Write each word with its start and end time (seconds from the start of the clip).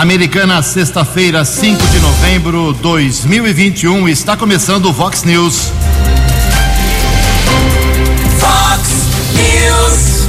Americana, 0.00 0.62
sexta-feira, 0.62 1.44
5 1.44 1.86
de 1.88 1.98
novembro 1.98 2.72
de 2.72 2.80
2021, 2.80 4.08
está 4.08 4.34
começando 4.34 4.86
o 4.86 4.94
Vox 4.94 5.24
News. 5.24 5.70
Vox 8.38 8.88
News, 9.34 10.26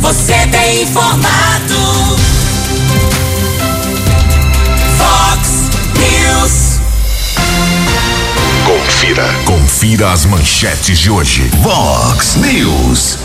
você 0.00 0.46
tem 0.50 0.84
informado. 0.84 2.16
Vox 4.96 5.50
News. 5.98 6.80
Confira, 8.64 9.34
confira 9.44 10.12
as 10.12 10.24
manchetes 10.24 10.98
de 10.98 11.10
hoje. 11.10 11.42
Vox 11.60 12.36
News. 12.36 13.18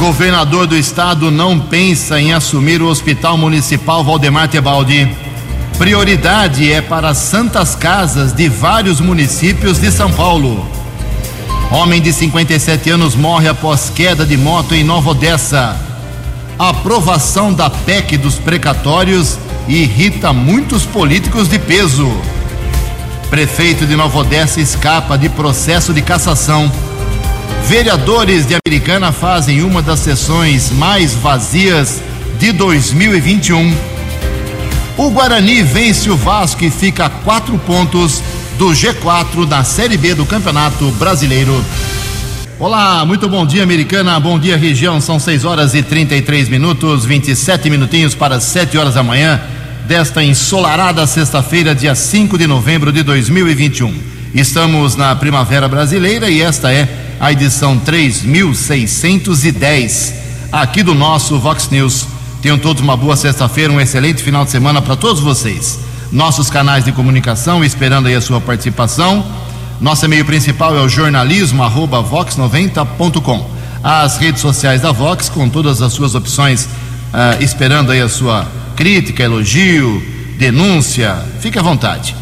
Governador 0.00 0.66
do 0.66 0.78
estado 0.78 1.30
não 1.30 1.60
pensa 1.60 2.18
em 2.18 2.32
assumir 2.32 2.80
o 2.80 2.88
Hospital 2.88 3.36
Municipal 3.36 4.02
Valdemar 4.02 4.48
Tebaldi. 4.48 5.06
Prioridade 5.76 6.72
é 6.72 6.80
para 6.80 7.12
santas 7.12 7.74
casas 7.74 8.32
de 8.32 8.48
vários 8.48 8.98
municípios 8.98 9.78
de 9.78 9.92
São 9.92 10.10
Paulo. 10.10 10.66
Homem 11.70 12.00
de 12.00 12.14
57 12.14 12.88
anos 12.88 13.14
morre 13.14 13.46
após 13.46 13.90
queda 13.90 14.24
de 14.24 14.38
moto 14.38 14.74
em 14.74 14.82
Nova 14.82 15.10
Odessa. 15.10 15.76
aprovação 16.58 17.52
da 17.52 17.68
PEC 17.68 18.16
dos 18.16 18.36
precatórios 18.36 19.38
irrita 19.68 20.32
muitos 20.32 20.86
políticos 20.86 21.46
de 21.46 21.58
peso. 21.58 22.10
Prefeito 23.28 23.84
de 23.84 23.94
Nova 23.96 24.20
Odessa 24.20 24.62
escapa 24.62 25.18
de 25.18 25.28
processo 25.28 25.92
de 25.92 26.00
cassação. 26.00 26.72
Vereadores 27.66 28.46
de 28.46 28.56
Americana 28.66 29.12
fazem 29.12 29.62
uma 29.62 29.80
das 29.80 30.00
sessões 30.00 30.70
mais 30.70 31.14
vazias 31.14 32.00
de 32.38 32.52
2021. 32.52 33.74
O 34.96 35.10
Guarani 35.10 35.62
vence 35.62 36.10
o 36.10 36.16
Vasco 36.16 36.64
e 36.64 36.70
fica 36.70 37.06
a 37.06 37.10
quatro 37.10 37.56
pontos 37.58 38.22
do 38.58 38.70
G4 38.70 39.46
da 39.46 39.64
Série 39.64 39.96
B 39.96 40.14
do 40.14 40.26
Campeonato 40.26 40.90
Brasileiro. 40.92 41.64
Olá, 42.58 43.06
muito 43.06 43.26
bom 43.28 43.46
dia, 43.46 43.62
Americana. 43.62 44.20
Bom 44.20 44.38
dia, 44.38 44.56
região. 44.56 45.00
São 45.00 45.18
6 45.18 45.44
horas 45.46 45.74
e 45.74 45.82
33 45.82 46.48
minutos, 46.50 47.06
27 47.06 47.70
minutinhos 47.70 48.14
para 48.14 48.38
7 48.38 48.76
horas 48.76 48.94
da 48.94 49.02
manhã 49.02 49.40
desta 49.86 50.22
ensolarada 50.22 51.06
sexta-feira, 51.06 51.74
dia 51.74 51.94
5 51.94 52.36
de 52.36 52.46
novembro 52.46 52.92
de 52.92 53.02
2021. 53.02 53.92
Estamos 54.34 54.94
na 54.94 55.16
Primavera 55.16 55.66
Brasileira 55.66 56.30
e 56.30 56.42
esta 56.42 56.72
é 56.72 56.86
a 57.20 57.30
edição 57.30 57.78
3610 57.78 60.14
aqui 60.50 60.82
do 60.82 60.94
nosso 60.94 61.38
Vox 61.38 61.68
News. 61.68 62.06
Tenham 62.40 62.58
todos 62.58 62.82
uma 62.82 62.96
boa 62.96 63.14
sexta-feira, 63.14 63.70
um 63.70 63.78
excelente 63.78 64.22
final 64.22 64.46
de 64.46 64.50
semana 64.50 64.80
para 64.80 64.96
todos 64.96 65.20
vocês. 65.20 65.78
Nossos 66.10 66.48
canais 66.48 66.82
de 66.82 66.92
comunicação, 66.92 67.62
esperando 67.62 68.08
aí 68.08 68.14
a 68.14 68.22
sua 68.22 68.40
participação. 68.40 69.22
Nosso 69.78 70.06
e-mail 70.06 70.24
principal 70.24 70.74
é 70.74 70.80
o 70.80 70.88
jornalismo 70.88 71.62
arroba 71.62 72.02
vox90.com. 72.02 73.50
As 73.84 74.16
redes 74.16 74.40
sociais 74.40 74.80
da 74.80 74.90
Vox, 74.90 75.28
com 75.28 75.46
todas 75.48 75.82
as 75.82 75.92
suas 75.92 76.14
opções, 76.14 76.64
uh, 76.64 77.42
esperando 77.42 77.92
aí 77.92 78.00
a 78.00 78.08
sua 78.08 78.46
crítica, 78.74 79.22
elogio, 79.22 80.02
denúncia, 80.38 81.22
fique 81.40 81.58
à 81.58 81.62
vontade. 81.62 82.16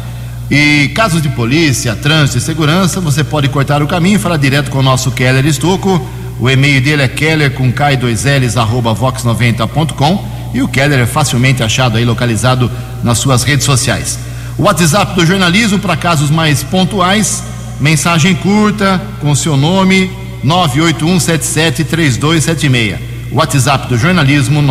E 0.49 0.87
casos 0.95 1.21
de 1.21 1.29
polícia, 1.29 1.95
trânsito 1.95 2.39
e 2.39 2.41
segurança, 2.41 2.99
você 2.99 3.23
pode 3.23 3.47
cortar 3.49 3.83
o 3.83 3.87
caminho 3.87 4.15
e 4.15 4.19
falar 4.19 4.37
direto 4.37 4.71
com 4.71 4.79
o 4.79 4.83
nosso 4.83 5.11
Keller 5.11 5.45
Estocco. 5.45 6.03
O 6.39 6.49
e-mail 6.49 6.81
dele 6.81 7.03
é 7.03 7.07
keller 7.07 7.53
com 7.53 7.71
k2ls 7.71 8.59
arroba 8.59 8.95
vox90.com 8.95 10.39
e 10.53 10.61
o 10.61 10.67
Keller 10.67 10.99
é 10.99 11.05
facilmente 11.05 11.61
achado 11.61 11.97
aí, 11.97 12.05
localizado 12.05 12.71
nas 13.03 13.19
suas 13.19 13.43
redes 13.43 13.65
sociais. 13.65 14.17
O 14.57 14.63
WhatsApp 14.63 15.13
do 15.15 15.23
jornalismo 15.25 15.79
para 15.79 15.95
casos 15.95 16.29
mais 16.31 16.61
pontuais, 16.63 17.41
mensagem 17.79 18.35
curta 18.35 19.01
com 19.21 19.33
seu 19.35 19.55
nome 19.55 20.11
981773276. 20.43 22.97
WhatsApp 23.31 23.87
do 23.87 23.97
jornalismo 23.97 24.61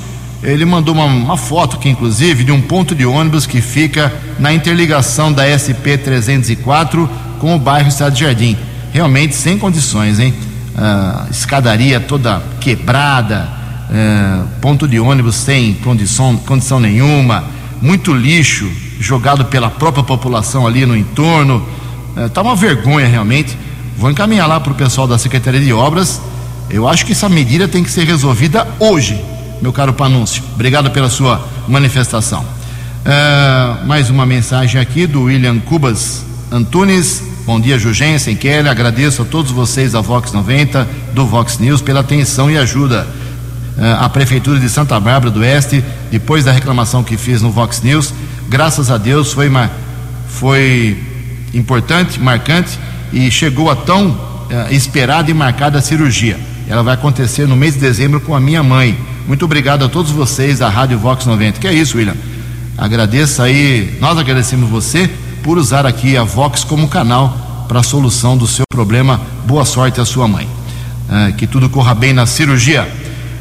Ele 0.43 0.65
mandou 0.65 0.95
uma, 0.95 1.05
uma, 1.07 1.37
foto 1.37 1.77
aqui, 1.77 1.89
inclusive, 1.89 2.45
de 2.45 2.53
um 2.53 2.61
ponto 2.61 2.95
de 2.95 3.05
ônibus 3.05 3.45
que 3.45 3.61
fica 3.61 4.15
na 4.39 4.53
interligação 4.53 5.33
da 5.33 5.43
SP 5.51 5.99
304 5.99 7.11
com 7.41 7.57
o 7.57 7.59
bairro 7.59 7.89
Estado 7.89 8.17
Jardim. 8.17 8.57
Realmente 8.93 9.35
sem 9.35 9.59
condições, 9.59 10.21
hein? 10.21 10.33
Ah, 10.77 11.27
escadaria 11.29 11.99
toda 11.99 12.41
quebrada, 12.61 13.49
ah, 13.91 14.45
ponto 14.61 14.87
de 14.87 15.01
ônibus 15.01 15.35
sem 15.35 15.75
condição, 15.75 16.37
condição 16.37 16.79
nenhuma, 16.79 17.45
muito 17.83 18.15
lixo 18.15 18.71
jogado 19.01 19.47
pela 19.47 19.71
própria 19.71 20.05
população 20.05 20.67
ali 20.67 20.87
no 20.87 20.97
entorno. 20.97 21.67
Está 22.27 22.43
uma 22.43 22.55
vergonha 22.55 23.09
realmente. 23.09 23.66
Vou 23.99 24.11
encaminhar 24.11 24.47
lá 24.47 24.61
para 24.61 24.73
o 24.73 24.77
pessoal 24.77 25.09
da 25.09 25.17
Secretaria 25.17 25.61
de 25.61 25.73
Obras. 25.73 26.21
Eu 26.69 26.87
acho 26.87 27.07
que 27.07 27.13
essa 27.13 27.31
medida 27.31 27.67
tem 27.67 27.83
que 27.83 27.91
ser 27.91 28.05
resolvida 28.05 28.69
hoje, 28.79 29.19
meu 29.63 29.73
caro 29.73 29.95
Panúncio. 29.95 30.43
Obrigado 30.53 30.91
pela 30.91 31.09
sua 31.09 31.49
manifestação. 31.67 32.41
Uh, 32.43 33.87
mais 33.87 34.11
uma 34.11 34.27
mensagem 34.27 34.79
aqui 34.79 35.07
do 35.07 35.23
William 35.23 35.59
Cubas 35.61 36.27
Antunes. 36.53 37.23
Bom 37.47 37.59
dia, 37.59 37.79
Jugensen, 37.79 38.37
Kelly. 38.37 38.69
Agradeço 38.69 39.23
a 39.23 39.25
todos 39.25 39.51
vocês 39.51 39.93
da 39.93 40.03
Vox 40.03 40.31
90, 40.31 40.87
do 41.15 41.25
Vox 41.25 41.59
News, 41.59 41.81
pela 41.81 42.01
atenção 42.01 42.51
e 42.51 42.59
ajuda. 42.59 43.07
Uh, 43.79 44.05
a 44.05 44.11
Prefeitura 44.11 44.61
de 44.61 44.69
Santa 44.69 45.01
Bárbara 45.01 45.31
do 45.31 45.41
Oeste, 45.41 45.83
depois 46.11 46.45
da 46.45 46.53
reclamação 46.53 47.03
que 47.03 47.17
fiz 47.17 47.41
no 47.41 47.51
Vox 47.51 47.81
News, 47.81 48.13
graças 48.47 48.91
a 48.91 48.99
Deus 48.99 49.33
foi, 49.33 49.49
uma, 49.49 49.71
foi 50.29 51.03
importante, 51.55 52.21
marcante 52.21 52.79
e 53.17 53.31
chegou 53.31 53.71
a 53.71 53.75
tão 53.75 54.09
uh, 54.11 54.71
esperada 54.71 55.31
e 55.31 55.35
marcada 55.35 55.81
cirurgia. 55.81 56.39
Ela 56.69 56.83
vai 56.83 56.93
acontecer 56.93 57.49
no 57.49 57.57
mês 57.57 57.73
de 57.73 57.81
dezembro 57.81 58.21
com 58.21 58.35
a 58.35 58.41
minha 58.41 58.63
mãe. 58.63 58.95
Muito 59.27 59.43
obrigado 59.47 59.87
a 59.87 59.89
todos 59.89 60.11
vocês 60.11 60.59
da 60.59 60.69
Rádio 60.69 60.99
Vox 60.99 61.25
90. 61.25 61.59
Que 61.59 61.67
é 61.67 61.73
isso, 61.73 61.97
William? 61.97 62.15
Agradeço 62.77 63.41
aí, 63.41 63.97
nós 64.03 64.19
agradecemos 64.19 64.69
você 64.69 65.09
por 65.43 65.57
usar 65.57 65.87
aqui 65.87 66.15
a 66.15 66.25
Vox 66.25 66.63
como 66.63 66.89
canal 66.89 67.65
para 67.67 67.81
a 67.81 67.83
solução 67.83 68.37
do 68.37 68.47
seu 68.47 68.67
problema. 68.69 69.19
Boa 69.47 69.65
sorte 69.65 69.99
à 69.99 70.05
sua 70.05 70.29
mãe. 70.29 70.47
Uh, 71.09 71.33
que 71.37 71.47
tudo 71.47 71.71
corra 71.71 71.95
bem 71.95 72.13
na 72.13 72.27
cirurgia. 72.27 72.87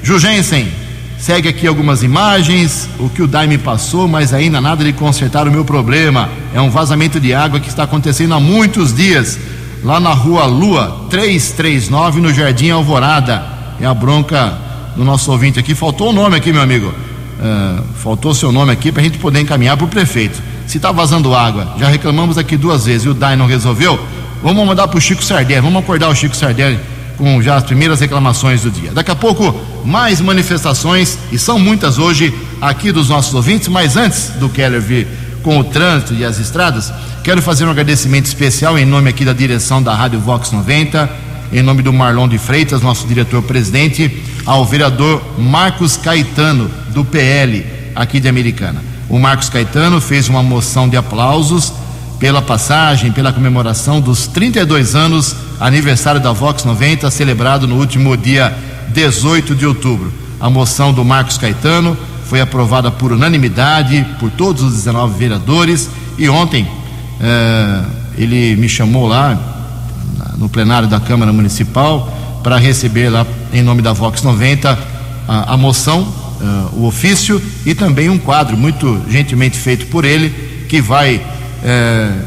Jugensen, 0.01 0.71
segue 1.19 1.49
aqui 1.49 1.67
algumas 1.67 2.01
imagens, 2.01 2.87
o 2.97 3.09
que 3.09 3.21
o 3.21 3.27
DAI 3.27 3.45
me 3.45 3.57
passou, 3.57 4.07
mas 4.07 4.33
ainda 4.33 4.61
nada 4.61 4.85
de 4.85 4.93
consertar 4.93 5.45
o 5.49 5.51
meu 5.51 5.65
problema. 5.65 6.29
É 6.53 6.61
um 6.61 6.69
vazamento 6.69 7.19
de 7.19 7.33
água 7.33 7.59
que 7.59 7.67
está 7.67 7.83
acontecendo 7.83 8.33
há 8.33 8.39
muitos 8.39 8.95
dias 8.95 9.37
lá 9.85 10.00
na 10.00 10.13
rua 10.13 10.46
Lua 10.46 11.05
339, 11.11 12.20
no 12.20 12.34
Jardim 12.34 12.72
Alvorada. 12.72 13.46
É 13.79 13.85
a 13.85 13.93
bronca 13.93 14.58
do 14.96 15.05
nosso 15.05 15.32
ouvinte 15.32 15.59
aqui. 15.59 15.76
Faltou 15.76 16.09
o 16.09 16.14
nome 16.14 16.35
aqui, 16.35 16.52
meu 16.52 16.61
amigo. 16.61 16.87
Uh, 16.87 17.84
faltou 18.02 18.34
seu 18.34 18.52
nome 18.52 18.72
aqui 18.72 18.91
para 18.91 19.02
a 19.02 19.03
gente 19.03 19.20
poder 19.20 19.41
encaminhar 19.41 19.78
para 19.78 19.85
o 19.85 19.90
prefeito. 19.90 20.41
Se 20.66 20.78
está 20.78 20.91
vazando 20.91 21.35
água, 21.35 21.76
já 21.78 21.87
reclamamos 21.87 22.37
aqui 22.37 22.58
duas 22.58 22.85
vezes 22.85 23.05
e 23.05 23.09
o 23.09 23.14
DAI 23.14 23.35
não 23.35 23.46
resolveu, 23.46 24.03
vamos 24.41 24.66
mandar 24.66 24.87
para 24.87 24.97
o 24.97 25.02
Chico 25.02 25.23
Sardelli, 25.23 25.61
vamos 25.61 25.84
acordar 25.84 26.09
o 26.09 26.16
Chico 26.16 26.35
Sardelli 26.35 26.79
com 27.17 27.40
já 27.41 27.55
as 27.55 27.64
primeiras 27.64 27.99
reclamações 27.99 28.64
do 28.64 28.72
dia. 28.72 28.91
Daqui 28.91 29.11
a 29.11 29.16
pouco, 29.16 29.53
mais 29.85 30.20
manifestações, 30.22 31.20
e 31.31 31.38
são 31.38 31.59
muitas 31.59 31.99
hoje 31.99 32.34
aqui 32.59 32.91
dos 32.91 33.09
nossos 33.09 33.34
ouvintes, 33.35 33.67
mas 33.67 33.96
antes 33.96 34.29
do 34.40 34.49
Keller 34.49 34.81
vir 34.81 35.08
com 35.43 35.59
o 35.59 35.64
trânsito 35.64 36.16
e 36.16 36.26
as 36.26 36.40
estradas, 36.40 36.91
Quero 37.25 37.41
fazer 37.41 37.66
um 37.66 37.72
agradecimento 37.72 38.27
especial 38.27 38.77
em 38.77 38.85
nome 38.85 39.09
aqui 39.09 39.25
da 39.25 39.33
direção 39.33 39.81
da 39.81 39.95
Rádio 39.95 40.19
Vox 40.19 40.51
90, 40.51 41.09
em 41.51 41.63
nome 41.63 41.81
do 41.81 41.91
Marlon 41.91 42.27
de 42.27 42.37
Freitas, 42.37 42.83
nosso 42.83 43.07
diretor-presidente, 43.07 44.23
ao 44.45 44.63
vereador 44.63 45.23
Marcos 45.35 45.97
Caetano, 45.97 46.69
do 46.93 47.03
PL, 47.03 47.66
aqui 47.95 48.19
de 48.19 48.29
Americana. 48.29 48.79
O 49.09 49.17
Marcos 49.17 49.49
Caetano 49.49 49.99
fez 49.99 50.29
uma 50.29 50.43
moção 50.43 50.87
de 50.87 50.97
aplausos 50.97 51.73
pela 52.19 52.43
passagem, 52.43 53.11
pela 53.11 53.33
comemoração 53.33 53.99
dos 53.99 54.28
32 54.28 54.93
anos, 54.93 55.35
aniversário 55.59 56.21
da 56.21 56.31
Vox 56.31 56.63
90, 56.63 57.09
celebrado 57.09 57.67
no 57.67 57.79
último 57.79 58.16
dia 58.16 58.55
18 58.89 59.55
de 59.55 59.66
outubro. 59.66 60.13
A 60.39 60.47
moção 60.47 60.93
do 60.93 61.03
Marcos 61.03 61.39
Caetano 61.39 61.97
foi 62.25 62.39
aprovada 62.39 62.91
por 62.91 63.11
unanimidade 63.11 64.05
por 64.19 64.29
todos 64.29 64.61
os 64.61 64.73
19 64.75 65.17
vereadores 65.17 65.89
e 66.19 66.29
ontem 66.29 66.84
eh, 67.20 67.84
ele 68.17 68.56
me 68.56 68.70
chamou 68.70 69.08
lá 69.08 69.38
no 70.38 70.50
plenário 70.50 70.88
da 70.88 71.00
Câmara 71.00 71.32
Municipal 71.32 72.12
para 72.44 72.58
receber 72.58 73.09
lá 73.09 73.26
em 73.53 73.62
nome 73.62 73.82
da 73.82 73.94
Vox 73.94 74.22
90 74.22 74.78
a, 75.28 75.53
a 75.53 75.58
moção, 75.58 76.02
uh, 76.02 76.79
o 76.79 76.85
ofício 76.85 77.41
e 77.66 77.73
também 77.73 78.09
um 78.09 78.17
quadro 78.17 78.56
muito 78.56 79.02
gentilmente 79.09 79.58
feito 79.58 79.88
por 79.88 80.06
ele 80.06 80.29
que 80.70 80.82
vai 80.82 81.16
uh, 81.16 82.22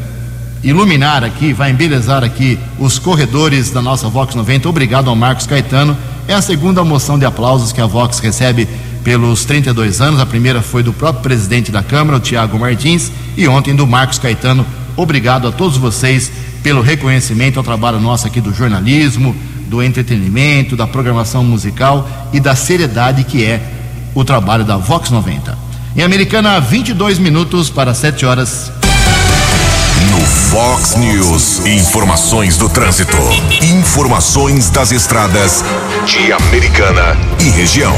iluminar 0.62 1.22
aqui, 1.22 1.52
vai 1.52 1.70
embelezar 1.70 2.24
aqui 2.24 2.58
os 2.78 2.98
corredores 2.98 3.70
da 3.70 3.80
nossa 3.80 4.08
Vox 4.08 4.34
90. 4.34 4.68
Obrigado 4.68 5.08
ao 5.08 5.16
Marcos 5.16 5.46
Caetano. 5.46 5.96
É 6.26 6.34
a 6.34 6.42
segunda 6.42 6.84
moção 6.84 7.18
de 7.18 7.24
aplausos 7.24 7.72
que 7.72 7.80
a 7.80 7.86
Vox 7.86 8.18
recebe 8.18 8.68
pelos 9.04 9.44
32 9.44 10.00
anos. 10.00 10.20
A 10.20 10.26
primeira 10.26 10.62
foi 10.62 10.82
do 10.82 10.92
próprio 10.92 11.22
presidente 11.22 11.70
da 11.70 11.82
Câmara, 11.82 12.18
o 12.18 12.20
Tiago 12.20 12.58
Martins, 12.58 13.10
e 13.36 13.46
ontem 13.48 13.74
do 13.74 13.86
Marcos 13.86 14.18
Caetano. 14.18 14.66
Obrigado 14.96 15.46
a 15.48 15.52
todos 15.52 15.76
vocês 15.76 16.30
pelo 16.62 16.82
reconhecimento 16.82 17.58
ao 17.58 17.64
trabalho 17.64 18.00
nosso 18.00 18.26
aqui 18.26 18.40
do 18.40 18.52
jornalismo, 18.52 19.34
do 19.68 19.82
entretenimento, 19.82 20.76
da 20.76 20.86
programação 20.86 21.44
musical 21.44 22.08
e 22.32 22.40
da 22.40 22.56
seriedade 22.56 23.24
que 23.24 23.44
é 23.44 23.62
o 24.14 24.24
trabalho 24.24 24.64
da 24.64 24.76
Vox 24.76 25.10
90. 25.10 25.56
Em 25.96 26.02
Americana, 26.02 26.60
22 26.60 27.18
minutos 27.18 27.70
para 27.70 27.94
7 27.94 28.24
horas. 28.26 28.72
No 30.10 30.20
Fox 30.20 30.96
News, 30.96 31.66
informações 31.66 32.56
do 32.56 32.68
trânsito, 32.68 33.16
informações 33.62 34.70
das 34.70 34.92
estradas 34.92 35.64
de 36.06 36.32
Americana 36.32 37.16
e 37.40 37.50
região. 37.50 37.96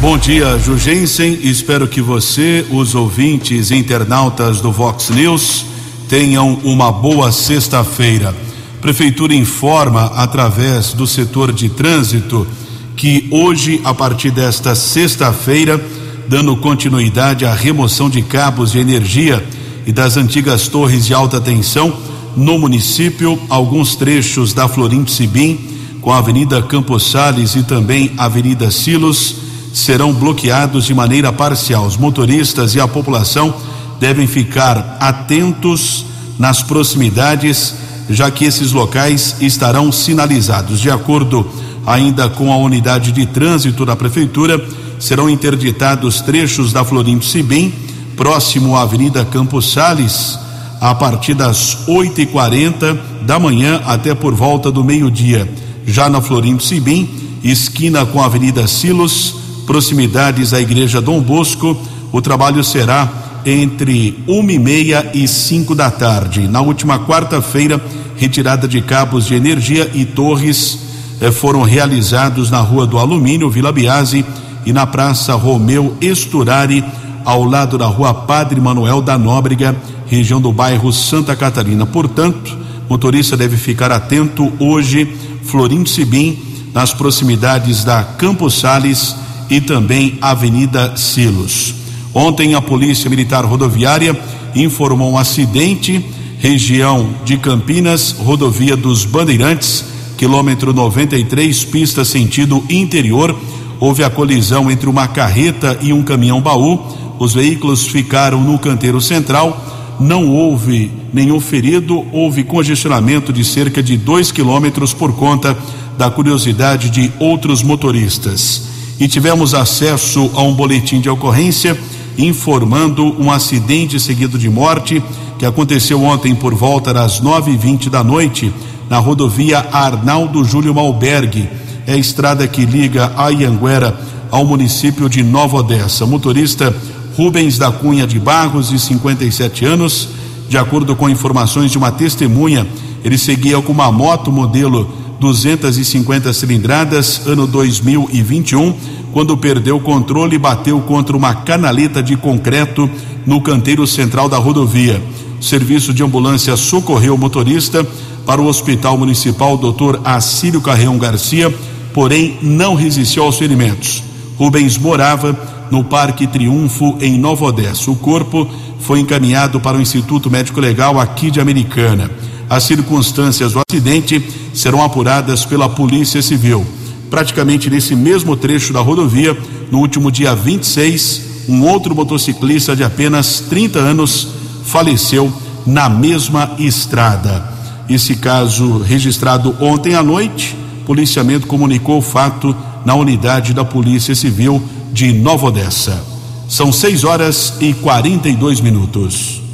Bom 0.00 0.16
dia, 0.16 0.56
Jugensen. 0.60 1.40
Espero 1.42 1.88
que 1.88 2.00
você, 2.00 2.64
os 2.70 2.94
ouvintes 2.94 3.72
internautas 3.72 4.60
do 4.60 4.70
Vox 4.70 5.10
News, 5.10 5.66
tenham 6.08 6.54
uma 6.62 6.92
boa 6.92 7.32
sexta-feira. 7.32 8.32
Prefeitura 8.80 9.34
informa 9.34 10.04
através 10.14 10.92
do 10.92 11.04
setor 11.04 11.52
de 11.52 11.68
trânsito 11.68 12.46
que 12.94 13.26
hoje, 13.32 13.80
a 13.82 13.92
partir 13.92 14.30
desta 14.30 14.76
sexta-feira, 14.76 15.84
dando 16.28 16.56
continuidade 16.56 17.44
à 17.44 17.52
remoção 17.52 18.08
de 18.08 18.22
cabos 18.22 18.70
de 18.70 18.78
energia 18.78 19.44
e 19.84 19.90
das 19.90 20.16
antigas 20.16 20.68
torres 20.68 21.06
de 21.06 21.12
alta 21.12 21.40
tensão 21.40 21.92
no 22.36 22.56
município, 22.56 23.36
alguns 23.48 23.96
trechos 23.96 24.52
da 24.52 24.68
Florim 24.68 25.04
Sibim, 25.08 25.58
com 26.00 26.12
a 26.12 26.18
Avenida 26.18 26.62
Campos 26.62 27.10
Sales 27.10 27.56
e 27.56 27.64
também 27.64 28.12
Avenida 28.16 28.70
Silos, 28.70 29.47
serão 29.72 30.12
bloqueados 30.12 30.84
de 30.84 30.94
maneira 30.94 31.32
parcial. 31.32 31.86
Os 31.86 31.96
motoristas 31.96 32.74
e 32.74 32.80
a 32.80 32.88
população 32.88 33.54
devem 34.00 34.26
ficar 34.26 34.96
atentos 35.00 36.06
nas 36.38 36.62
proximidades, 36.62 37.74
já 38.08 38.30
que 38.30 38.44
esses 38.44 38.72
locais 38.72 39.36
estarão 39.40 39.90
sinalizados. 39.90 40.80
De 40.80 40.90
acordo 40.90 41.46
ainda 41.86 42.28
com 42.28 42.52
a 42.52 42.56
unidade 42.56 43.12
de 43.12 43.26
trânsito 43.26 43.84
da 43.84 43.96
prefeitura, 43.96 44.62
serão 44.98 45.28
interditados 45.28 46.20
trechos 46.20 46.72
da 46.72 46.84
Florim 46.84 47.20
Sibim, 47.20 47.72
próximo 48.16 48.76
à 48.76 48.82
Avenida 48.82 49.24
Campos 49.24 49.72
Sales, 49.72 50.38
a 50.80 50.94
partir 50.94 51.34
das 51.34 51.88
8 51.88 52.20
e 52.20 52.26
40 52.26 52.94
da 53.22 53.38
manhã 53.38 53.80
até 53.86 54.14
por 54.14 54.34
volta 54.34 54.70
do 54.70 54.84
meio-dia. 54.84 55.48
Já 55.86 56.08
na 56.08 56.20
Florim 56.20 56.58
Sibim, 56.58 57.08
esquina 57.42 58.04
com 58.04 58.20
a 58.20 58.26
Avenida 58.26 58.66
Silos, 58.66 59.34
proximidades 59.68 60.54
à 60.54 60.60
Igreja 60.62 60.98
Dom 60.98 61.20
Bosco, 61.20 61.76
o 62.10 62.22
trabalho 62.22 62.64
será 62.64 63.06
entre 63.44 64.18
uma 64.26 64.50
e 64.50 64.58
meia 64.58 65.10
e 65.12 65.28
cinco 65.28 65.74
da 65.74 65.90
tarde. 65.90 66.48
Na 66.48 66.62
última 66.62 66.98
quarta-feira, 67.00 67.78
retirada 68.16 68.66
de 68.66 68.80
cabos 68.80 69.26
de 69.26 69.34
energia 69.34 69.90
e 69.92 70.06
torres 70.06 70.78
eh, 71.20 71.30
foram 71.30 71.64
realizados 71.64 72.50
na 72.50 72.60
Rua 72.60 72.86
do 72.86 72.96
Alumínio, 72.96 73.50
Vila 73.50 73.70
Biase, 73.70 74.24
e 74.64 74.72
na 74.72 74.86
Praça 74.86 75.34
Romeu 75.34 75.94
Esturari, 76.00 76.82
ao 77.22 77.44
lado 77.44 77.76
da 77.76 77.86
Rua 77.86 78.14
Padre 78.14 78.58
Manuel 78.62 79.02
da 79.02 79.18
Nóbrega, 79.18 79.76
região 80.06 80.40
do 80.40 80.50
bairro 80.50 80.90
Santa 80.94 81.36
Catarina. 81.36 81.84
Portanto, 81.84 82.56
motorista 82.88 83.36
deve 83.36 83.58
ficar 83.58 83.92
atento 83.92 84.50
hoje, 84.58 85.14
Florim 85.42 85.84
Sibim, 85.84 86.38
nas 86.72 86.94
proximidades 86.94 87.84
da 87.84 88.02
Campos 88.02 88.58
Sales 88.58 89.27
e 89.50 89.60
também 89.60 90.18
Avenida 90.20 90.96
Silos. 90.96 91.74
Ontem, 92.14 92.54
a 92.54 92.60
Polícia 92.60 93.08
Militar 93.08 93.44
Rodoviária 93.44 94.18
informou 94.54 95.12
um 95.12 95.18
acidente, 95.18 96.04
região 96.38 97.10
de 97.24 97.36
Campinas, 97.36 98.12
rodovia 98.12 98.76
dos 98.76 99.04
Bandeirantes, 99.04 99.84
quilômetro 100.16 100.72
93, 100.72 101.64
pista 101.64 102.04
sentido 102.04 102.64
interior. 102.68 103.36
Houve 103.80 104.02
a 104.02 104.10
colisão 104.10 104.70
entre 104.70 104.88
uma 104.88 105.06
carreta 105.06 105.78
e 105.80 105.92
um 105.92 106.02
caminhão 106.02 106.40
baú. 106.40 106.80
Os 107.18 107.34
veículos 107.34 107.86
ficaram 107.86 108.42
no 108.42 108.58
canteiro 108.58 109.00
central. 109.00 109.96
Não 110.00 110.28
houve 110.28 110.90
nenhum 111.12 111.40
ferido, 111.40 112.04
houve 112.12 112.44
congestionamento 112.44 113.32
de 113.32 113.44
cerca 113.44 113.82
de 113.82 113.96
dois 113.96 114.30
quilômetros 114.30 114.92
por 114.92 115.12
conta 115.14 115.56
da 115.96 116.10
curiosidade 116.10 116.90
de 116.90 117.12
outros 117.18 117.62
motoristas. 117.62 118.77
E 118.98 119.06
tivemos 119.06 119.54
acesso 119.54 120.30
a 120.34 120.42
um 120.42 120.54
boletim 120.54 121.00
de 121.00 121.08
ocorrência 121.08 121.78
informando 122.16 123.14
um 123.20 123.30
acidente 123.30 124.00
seguido 124.00 124.36
de 124.36 124.50
morte 124.50 125.02
que 125.38 125.46
aconteceu 125.46 126.02
ontem 126.02 126.34
por 126.34 126.52
volta 126.52 126.92
das 126.92 127.20
nove 127.20 127.52
e 127.52 127.56
vinte 127.56 127.88
da 127.88 128.02
noite 128.02 128.52
na 128.90 128.98
rodovia 128.98 129.64
Arnaldo 129.70 130.42
Júlio 130.42 130.74
Malberg, 130.74 131.48
é 131.86 131.92
a 131.92 131.96
estrada 131.96 132.46
que 132.48 132.64
liga 132.64 133.12
a 133.16 133.28
Ianguera 133.28 133.98
ao 134.30 134.44
município 134.44 135.08
de 135.08 135.22
Nova 135.22 135.58
Odessa. 135.58 136.04
Motorista 136.04 136.74
Rubens 137.16 137.56
da 137.56 137.70
Cunha 137.70 138.06
de 138.06 138.18
Barros, 138.18 138.70
de 138.70 138.78
57 138.78 139.64
anos, 139.64 140.08
de 140.48 140.58
acordo 140.58 140.96
com 140.96 141.08
informações 141.08 141.70
de 141.70 141.78
uma 141.78 141.92
testemunha, 141.92 142.66
ele 143.04 143.18
seguia 143.18 143.60
com 143.60 143.72
uma 143.72 143.92
moto 143.92 144.32
modelo 144.32 144.90
250 145.18 146.32
cilindradas, 146.32 147.26
ano 147.26 147.46
2021, 147.46 148.74
quando 149.12 149.36
perdeu 149.36 149.76
o 149.76 149.80
controle 149.80 150.36
e 150.36 150.38
bateu 150.38 150.80
contra 150.80 151.16
uma 151.16 151.34
canaleta 151.34 152.02
de 152.02 152.16
concreto 152.16 152.88
no 153.26 153.40
canteiro 153.40 153.86
central 153.86 154.28
da 154.28 154.38
rodovia. 154.38 155.02
O 155.40 155.42
serviço 155.42 155.92
de 155.92 156.02
ambulância 156.02 156.56
socorreu 156.56 157.14
o 157.14 157.18
motorista 157.18 157.86
para 158.26 158.40
o 158.40 158.46
Hospital 158.46 158.98
Municipal 158.98 159.56
Dr. 159.56 160.00
Assírio 160.04 160.60
Carreão 160.60 160.98
Garcia, 160.98 161.52
porém 161.92 162.38
não 162.42 162.74
resistiu 162.74 163.22
aos 163.22 163.38
ferimentos. 163.38 164.02
Rubens 164.36 164.78
morava 164.78 165.36
no 165.70 165.82
Parque 165.82 166.26
Triunfo, 166.26 166.96
em 167.00 167.18
Nova 167.18 167.46
Odessa. 167.46 167.90
O 167.90 167.96
corpo 167.96 168.48
foi 168.80 169.00
encaminhado 169.00 169.60
para 169.60 169.76
o 169.76 169.80
Instituto 169.80 170.30
Médico 170.30 170.60
Legal 170.60 170.98
aqui 170.98 171.30
de 171.30 171.40
Americana. 171.40 172.10
As 172.48 172.64
circunstâncias 172.64 173.52
do 173.52 173.60
acidente 173.68 174.22
serão 174.54 174.82
apuradas 174.82 175.44
pela 175.44 175.68
Polícia 175.68 176.22
Civil. 176.22 176.66
Praticamente 177.10 177.68
nesse 177.68 177.94
mesmo 177.94 178.36
trecho 178.36 178.72
da 178.72 178.80
rodovia, 178.80 179.36
no 179.70 179.78
último 179.78 180.10
dia 180.10 180.34
26, 180.34 181.46
um 181.48 181.62
outro 181.64 181.94
motociclista 181.94 182.74
de 182.74 182.82
apenas 182.82 183.40
30 183.40 183.78
anos 183.78 184.28
faleceu 184.64 185.32
na 185.66 185.88
mesma 185.88 186.52
estrada. 186.58 187.52
Esse 187.88 188.16
caso 188.16 188.78
registrado 188.78 189.54
ontem 189.60 189.94
à 189.94 190.02
noite, 190.02 190.56
policiamento 190.86 191.46
comunicou 191.46 191.98
o 191.98 192.02
fato 192.02 192.54
na 192.84 192.94
unidade 192.94 193.52
da 193.52 193.64
Polícia 193.64 194.14
Civil 194.14 194.62
de 194.92 195.12
Nova 195.12 195.46
Odessa. 195.46 196.02
São 196.48 196.72
6 196.72 197.04
horas 197.04 197.54
e 197.60 197.74
42 197.74 198.60
minutos. 198.60 199.47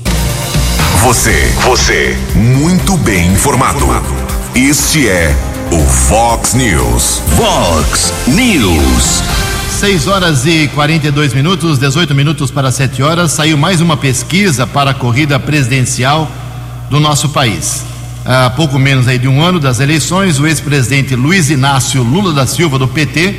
Você, 1.04 1.52
você, 1.66 2.16
muito 2.34 2.96
bem 2.96 3.30
informado. 3.30 3.84
Este 4.54 5.06
é 5.06 5.36
o 5.70 5.78
Fox 5.86 6.54
News. 6.54 7.20
Fox 7.36 8.10
News. 8.26 9.22
6 9.80 10.08
horas 10.08 10.46
e 10.46 10.66
42 10.68 11.34
minutos, 11.34 11.78
18 11.78 12.14
minutos 12.14 12.50
para 12.50 12.72
7 12.72 13.02
horas. 13.02 13.32
Saiu 13.32 13.58
mais 13.58 13.82
uma 13.82 13.98
pesquisa 13.98 14.66
para 14.66 14.92
a 14.92 14.94
corrida 14.94 15.38
presidencial 15.38 16.26
do 16.88 16.98
nosso 16.98 17.28
país. 17.28 17.84
Há 18.24 18.48
pouco 18.48 18.78
menos 18.78 19.06
aí 19.06 19.18
de 19.18 19.28
um 19.28 19.42
ano 19.42 19.60
das 19.60 19.80
eleições, 19.80 20.40
o 20.40 20.46
ex-presidente 20.46 21.14
Luiz 21.14 21.50
Inácio 21.50 22.02
Lula 22.02 22.32
da 22.32 22.46
Silva, 22.46 22.78
do 22.78 22.88
PT, 22.88 23.34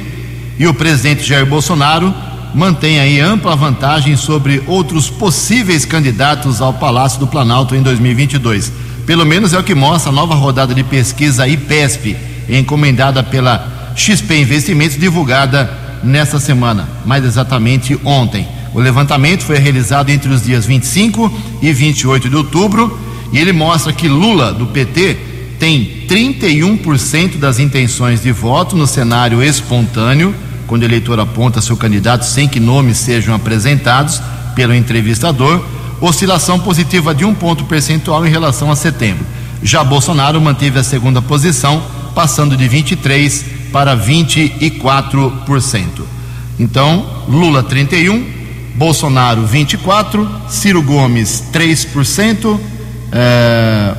e 0.59 0.67
o 0.67 0.73
presidente 0.75 1.23
Jair 1.23 1.47
Bolsonaro 1.47 2.13
mantém 2.53 2.99
aí 2.99 3.19
ampla 3.19 3.55
vantagem 3.55 4.15
sobre 4.15 4.63
outros 4.67 5.09
possíveis 5.09 5.85
candidatos 5.85 6.61
ao 6.61 6.73
Palácio 6.73 7.19
do 7.19 7.27
Planalto 7.27 7.75
em 7.75 7.81
2022. 7.81 8.71
Pelo 9.05 9.25
menos 9.25 9.53
é 9.53 9.59
o 9.59 9.63
que 9.63 9.75
mostra 9.75 10.11
a 10.11 10.15
nova 10.15 10.35
rodada 10.35 10.73
de 10.73 10.83
pesquisa 10.83 11.47
IPESP, 11.47 12.15
encomendada 12.49 13.23
pela 13.23 13.93
XP 13.95 14.41
Investimentos, 14.41 14.97
divulgada 14.97 15.71
nesta 16.03 16.39
semana, 16.39 16.87
mais 17.05 17.23
exatamente 17.23 17.99
ontem. 18.03 18.47
O 18.73 18.79
levantamento 18.79 19.43
foi 19.43 19.57
realizado 19.57 20.09
entre 20.09 20.29
os 20.29 20.43
dias 20.43 20.65
25 20.65 21.31
e 21.61 21.71
28 21.71 22.29
de 22.29 22.35
outubro 22.35 22.99
e 23.31 23.37
ele 23.37 23.53
mostra 23.53 23.93
que 23.93 24.07
Lula, 24.07 24.53
do 24.53 24.67
PT, 24.67 25.17
tem 25.59 26.05
31% 26.07 27.37
das 27.37 27.59
intenções 27.59 28.21
de 28.21 28.31
voto 28.31 28.75
no 28.75 28.85
cenário 28.85 29.41
espontâneo, 29.41 30.35
quando 30.67 30.83
o 30.83 30.85
eleitor 30.85 31.19
aponta 31.19 31.61
seu 31.61 31.77
candidato 31.77 32.23
sem 32.23 32.47
que 32.47 32.59
nomes 32.59 32.97
sejam 32.97 33.35
apresentados 33.35 34.21
pelo 34.55 34.73
entrevistador, 34.73 35.63
oscilação 36.01 36.59
positiva 36.59 37.13
de 37.13 37.25
um 37.25 37.33
ponto 37.33 37.65
percentual 37.65 38.25
em 38.25 38.29
relação 38.29 38.71
a 38.71 38.75
setembro. 38.75 39.25
Já 39.61 39.83
Bolsonaro 39.83 40.39
manteve 40.39 40.79
a 40.79 40.83
segunda 40.83 41.21
posição, 41.21 41.83
passando 42.13 42.55
de 42.55 42.67
23 42.67 43.45
para 43.71 43.97
24%. 43.97 45.83
Então, 46.59 47.05
Lula 47.27 47.63
31, 47.63 48.25
Bolsonaro 48.75 49.45
24, 49.45 50.29
Ciro 50.47 50.81
Gomes 50.81 51.43
3%. 51.51 52.59
É, 53.11 53.93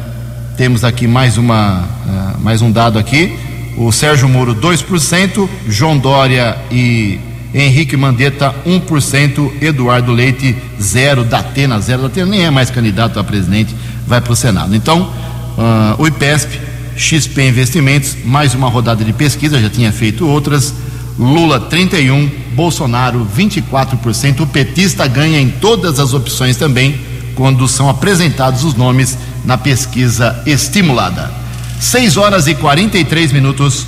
temos 0.56 0.84
aqui 0.84 1.06
mais 1.06 1.36
uma 1.36 1.84
é, 2.06 2.40
mais 2.40 2.62
um 2.62 2.70
dado 2.70 2.98
aqui. 2.98 3.45
O 3.76 3.92
Sérgio 3.92 4.26
Moro 4.28 4.54
2%, 4.54 5.48
João 5.68 5.98
Dória 5.98 6.56
e 6.70 7.20
Henrique 7.54 7.96
Mandetta 7.96 8.54
1%, 8.66 9.52
Eduardo 9.60 10.12
Leite 10.12 10.56
0, 10.80 11.24
Datena 11.24 11.78
0, 11.78 12.02
Datena 12.02 12.26
nem 12.26 12.44
é 12.46 12.50
mais 12.50 12.70
candidato 12.70 13.18
a 13.18 13.24
presidente, 13.24 13.74
vai 14.06 14.20
para 14.20 14.32
o 14.32 14.36
Senado. 14.36 14.74
Então, 14.74 15.02
uh, 15.02 16.02
o 16.02 16.06
IPESP, 16.06 16.58
XP 16.96 17.48
Investimentos, 17.48 18.16
mais 18.24 18.54
uma 18.54 18.68
rodada 18.68 19.04
de 19.04 19.12
pesquisa, 19.12 19.60
já 19.60 19.68
tinha 19.68 19.92
feito 19.92 20.26
outras. 20.26 20.74
Lula 21.18 21.60
31, 21.60 22.30
Bolsonaro 22.54 23.26
24%. 23.36 24.40
O 24.40 24.46
petista 24.46 25.06
ganha 25.06 25.40
em 25.40 25.50
todas 25.50 26.00
as 26.00 26.14
opções 26.14 26.56
também, 26.56 26.98
quando 27.34 27.68
são 27.68 27.90
apresentados 27.90 28.64
os 28.64 28.74
nomes 28.74 29.18
na 29.44 29.58
pesquisa 29.58 30.42
estimulada. 30.46 31.45
6 31.80 32.16
horas 32.16 32.46
e 32.46 32.54
43 32.54 33.32
minutos. 33.32 33.86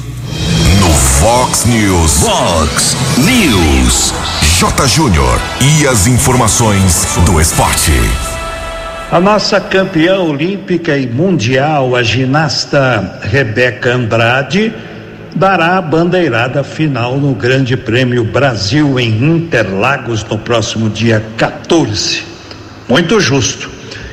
No 0.80 0.90
Fox 0.90 1.64
News. 1.64 2.20
Fox 2.20 2.96
News. 3.18 4.14
J. 4.58 4.86
Júnior. 4.86 5.40
E 5.60 5.86
as 5.86 6.06
informações 6.06 7.06
do 7.24 7.40
esporte. 7.40 7.92
A 9.10 9.18
nossa 9.18 9.58
campeã 9.58 10.18
olímpica 10.18 10.98
e 10.98 11.06
mundial, 11.06 11.96
a 11.96 12.02
ginasta 12.02 13.20
Rebeca 13.22 13.94
Andrade, 13.94 14.72
dará 15.34 15.78
a 15.78 15.82
bandeirada 15.82 16.62
final 16.62 17.16
no 17.16 17.34
Grande 17.34 17.76
Prêmio 17.76 18.22
Brasil 18.22 19.00
em 19.00 19.24
Interlagos 19.36 20.22
no 20.24 20.36
próximo 20.36 20.90
dia 20.90 21.24
14. 21.38 22.22
Muito 22.86 23.18
justo. 23.18 23.70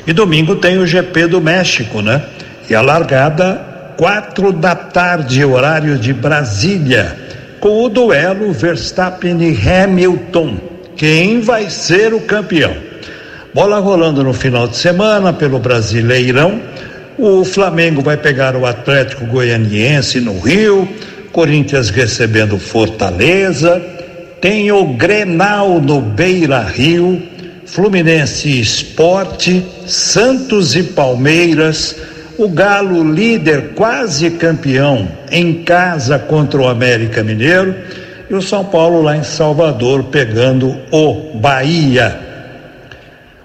E 0.08 0.14
domingo 0.14 0.56
tem 0.56 0.78
o 0.78 0.88
GP 0.88 1.28
do 1.28 1.42
México, 1.42 2.02
né? 2.02 2.24
E 2.70 2.76
a 2.76 2.82
largada, 2.82 3.94
quatro 3.98 4.52
da 4.52 4.76
tarde, 4.76 5.44
horário 5.46 5.98
de 5.98 6.14
Brasília, 6.14 7.16
com 7.60 7.84
o 7.84 7.90
duelo 7.90 8.52
Verstappen 8.52 9.38
e 9.42 9.70
Hamilton. 9.70 10.58
Quem 10.96 11.42
vai 11.42 11.70
ser 11.70 12.14
o 12.14 12.22
campeão? 12.22 12.76
Bola 13.54 13.80
rolando 13.80 14.24
no 14.24 14.34
final 14.34 14.68
de 14.68 14.78
semana 14.78 15.32
pelo 15.32 15.60
Brasileirão. 15.60 16.62
O 17.18 17.46
Flamengo 17.46 18.02
vai 18.02 18.18
pegar 18.18 18.56
o 18.56 18.66
Atlético 18.66 19.26
Goianiense 19.26 20.20
no 20.20 20.40
Rio, 20.40 20.88
Corinthians 21.32 21.90
recebendo 21.90 22.58
Fortaleza, 22.58 23.82
tem 24.42 24.72
o 24.72 24.86
Grenal 24.94 25.80
no 25.82 26.02
Beira 26.02 26.62
Rio, 26.62 27.22
Fluminense 27.66 28.60
Esporte, 28.60 29.66
Santos 29.86 30.76
e 30.76 30.84
Palmeiras, 30.84 31.96
o 32.38 32.50
Galo 32.50 33.10
líder 33.12 33.74
quase 33.76 34.32
campeão 34.32 35.08
em 35.32 35.64
casa 35.64 36.20
contra 36.20 36.62
o 36.62 36.68
América 36.68 37.24
Mineiro 37.24 37.76
e 38.30 38.34
o 38.34 38.42
São 38.42 38.66
Paulo 38.66 39.02
lá 39.02 39.16
em 39.16 39.24
Salvador 39.24 40.06
pegando 40.06 40.76
o 40.92 41.38
Bahia. 41.40 42.20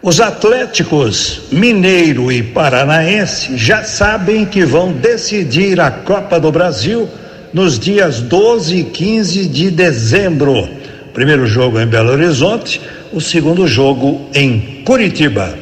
Os 0.02 0.20
Atléticos 0.20 1.42
Mineiro 1.52 2.32
e 2.32 2.42
Paranaense 2.42 3.56
já 3.56 3.85
sabem 3.85 4.47
que 4.47 4.64
vão 4.64 4.92
decidir 4.92 5.78
a 5.78 5.90
Copa 5.90 6.40
do 6.40 6.50
Brasil 6.50 7.09
nos 7.52 7.78
dias 7.78 8.20
12 8.20 8.76
e 8.76 8.85
15 8.85 9.47
de 9.47 9.70
dezembro. 9.70 10.68
Primeiro 11.12 11.47
jogo 11.47 11.78
em 11.78 11.87
Belo 11.87 12.12
Horizonte, 12.12 12.80
o 13.12 13.20
segundo 13.20 13.66
jogo 13.66 14.28
em 14.35 14.82
Curitiba. 14.87 15.54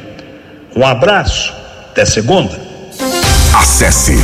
Um 0.75 0.85
abraço, 0.85 1.53
até 1.91 2.05
segunda. 2.05 2.68
Acesse 3.59 4.15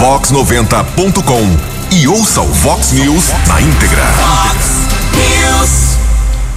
vox90.com 0.00 1.94
e 1.94 2.08
ouça 2.08 2.40
o 2.40 2.46
Vox 2.46 2.92
News 2.92 3.26
na 3.46 3.60
íntegra. 3.60 4.02
News. 5.12 5.98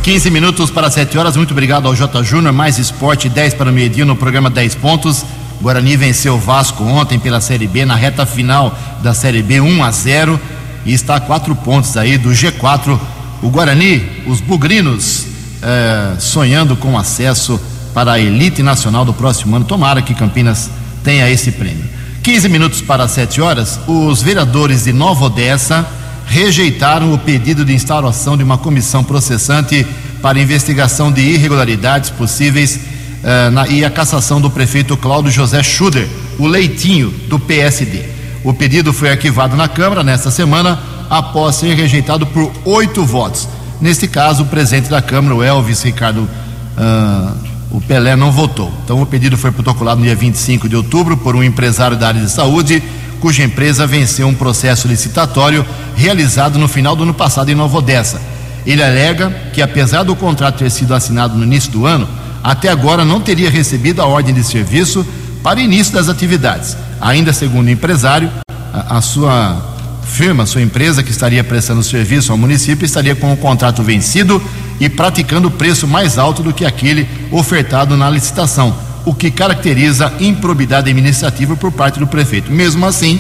15 0.01 0.31
minutos 0.31 0.71
para 0.71 0.89
7 0.89 1.17
horas. 1.17 1.35
Muito 1.35 1.51
obrigado 1.51 1.87
ao 1.87 1.93
J. 1.93 2.23
Júnior. 2.23 2.53
Mais 2.53 2.79
esporte, 2.79 3.27
10 3.27 3.55
para 3.55 3.69
o 3.69 3.73
meio-dia 3.73 4.05
no 4.05 4.15
programa 4.15 4.49
10 4.49 4.75
pontos. 4.75 5.25
Guarani 5.61 5.97
venceu 5.97 6.35
o 6.35 6.39
Vasco 6.39 6.85
ontem 6.85 7.19
pela 7.19 7.41
Série 7.41 7.67
B, 7.67 7.83
na 7.83 7.95
reta 7.95 8.25
final 8.25 8.73
da 9.03 9.13
Série 9.13 9.43
B, 9.43 9.59
1 9.59 9.83
a 9.83 9.91
0 9.91 10.39
e 10.85 10.93
está 10.93 11.17
a 11.17 11.19
quatro 11.19 11.53
pontos 11.53 11.97
aí 11.97 12.17
do 12.17 12.29
G4. 12.29 12.97
O 13.43 13.49
Guarani, 13.49 14.23
os 14.25 14.39
bugrinos, 14.39 15.25
eh, 15.61 16.15
sonhando 16.17 16.77
com 16.77 16.97
acesso 16.97 17.59
para 17.93 18.13
a 18.13 18.19
elite 18.21 18.63
nacional 18.63 19.03
do 19.03 19.13
próximo 19.13 19.53
ano. 19.57 19.65
Tomara 19.65 20.01
que 20.01 20.13
Campinas 20.13 20.69
tenha 21.03 21.29
esse 21.29 21.51
prêmio. 21.51 21.99
15 22.23 22.49
minutos 22.49 22.81
para 22.81 23.07
7 23.07 23.41
horas, 23.41 23.79
os 23.87 24.21
vereadores 24.21 24.83
de 24.83 24.93
Nova 24.93 25.25
Odessa 25.25 25.87
rejeitaram 26.27 27.13
o 27.13 27.17
pedido 27.17 27.65
de 27.65 27.73
instauração 27.73 28.37
de 28.37 28.43
uma 28.43 28.59
comissão 28.59 29.03
processante 29.03 29.85
para 30.21 30.39
investigação 30.39 31.11
de 31.11 31.19
irregularidades 31.19 32.11
possíveis 32.11 32.79
eh, 33.23 33.49
na, 33.49 33.67
e 33.67 33.83
a 33.83 33.89
cassação 33.89 34.39
do 34.39 34.51
prefeito 34.51 34.95
Cláudio 34.95 35.31
José 35.31 35.63
Schuder, 35.63 36.07
o 36.37 36.45
leitinho 36.45 37.09
do 37.27 37.39
PSD. 37.39 38.05
O 38.43 38.53
pedido 38.53 38.93
foi 38.93 39.09
arquivado 39.09 39.55
na 39.55 39.67
Câmara 39.67 40.03
nesta 40.03 40.29
semana 40.29 40.79
após 41.09 41.55
ser 41.55 41.73
rejeitado 41.73 42.27
por 42.27 42.51
oito 42.65 43.03
votos. 43.03 43.49
Neste 43.81 44.07
caso, 44.07 44.43
o 44.43 44.45
presidente 44.45 44.89
da 44.89 45.01
Câmara, 45.01 45.35
o 45.35 45.43
Elvis 45.43 45.81
Ricardo, 45.81 46.29
ah, 46.77 47.33
o 47.71 47.79
Pelé, 47.79 48.15
não 48.15 48.31
votou. 48.31 48.71
Então, 48.83 49.01
o 49.01 49.05
pedido 49.05 49.37
foi 49.37 49.51
protocolado 49.51 49.99
no 49.99 50.05
dia 50.05 50.15
25 50.15 50.67
de 50.67 50.75
outubro 50.75 51.15
por 51.15 51.35
um 51.35 51.43
empresário 51.43 51.95
da 51.95 52.09
área 52.09 52.21
de 52.21 52.29
saúde, 52.29 52.83
cuja 53.21 53.43
empresa 53.43 53.87
venceu 53.87 54.27
um 54.27 54.33
processo 54.33 54.87
licitatório 54.87 55.65
realizado 55.95 56.59
no 56.59 56.67
final 56.67 56.95
do 56.95 57.03
ano 57.03 57.13
passado 57.13 57.49
em 57.49 57.55
Nova 57.55 57.77
Odessa. 57.77 58.21
Ele 58.65 58.83
alega 58.83 59.29
que, 59.53 59.61
apesar 59.61 60.03
do 60.03 60.15
contrato 60.15 60.59
ter 60.59 60.69
sido 60.69 60.93
assinado 60.93 61.37
no 61.37 61.43
início 61.43 61.71
do 61.71 61.85
ano, 61.85 62.07
até 62.43 62.69
agora 62.69 63.05
não 63.05 63.21
teria 63.21 63.49
recebido 63.49 64.01
a 64.01 64.05
ordem 64.05 64.33
de 64.33 64.43
serviço 64.43 65.05
para 65.41 65.61
início 65.61 65.93
das 65.93 66.09
atividades. 66.09 66.75
Ainda 66.99 67.31
segundo 67.31 67.67
o 67.67 67.71
empresário, 67.71 68.29
a, 68.73 68.97
a 68.97 69.01
sua 69.01 69.71
firma, 70.03 70.43
a 70.43 70.45
sua 70.45 70.61
empresa 70.61 71.01
que 71.01 71.11
estaria 71.11 71.43
prestando 71.43 71.81
serviço 71.81 72.31
ao 72.31 72.37
município 72.37 72.85
estaria 72.85 73.15
com 73.15 73.31
o 73.31 73.37
contrato 73.37 73.81
vencido 73.81 74.41
e 74.81 74.89
praticando 74.89 75.51
preço 75.51 75.87
mais 75.87 76.17
alto 76.17 76.41
do 76.41 76.51
que 76.51 76.65
aquele 76.65 77.07
ofertado 77.29 77.95
na 77.95 78.09
licitação, 78.09 78.75
o 79.05 79.13
que 79.13 79.29
caracteriza 79.29 80.11
improbidade 80.19 80.89
administrativa 80.89 81.55
por 81.55 81.71
parte 81.71 81.99
do 81.99 82.07
prefeito. 82.07 82.51
Mesmo 82.51 82.83
assim, 82.87 83.19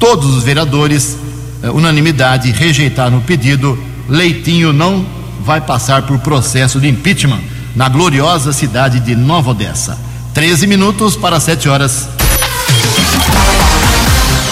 todos 0.00 0.26
os 0.34 0.42
vereadores, 0.42 1.16
eh, 1.62 1.70
unanimidade, 1.70 2.50
rejeitaram 2.50 3.18
o 3.18 3.22
pedido. 3.22 3.78
Leitinho 4.08 4.72
não 4.72 5.06
vai 5.44 5.60
passar 5.60 6.02
por 6.02 6.18
processo 6.18 6.80
de 6.80 6.88
impeachment 6.88 7.40
na 7.76 7.88
gloriosa 7.88 8.52
cidade 8.52 8.98
de 8.98 9.14
Nova 9.14 9.50
Odessa. 9.50 9.96
13 10.34 10.66
minutos 10.66 11.14
para 11.14 11.38
7 11.38 11.68
horas. 11.68 12.17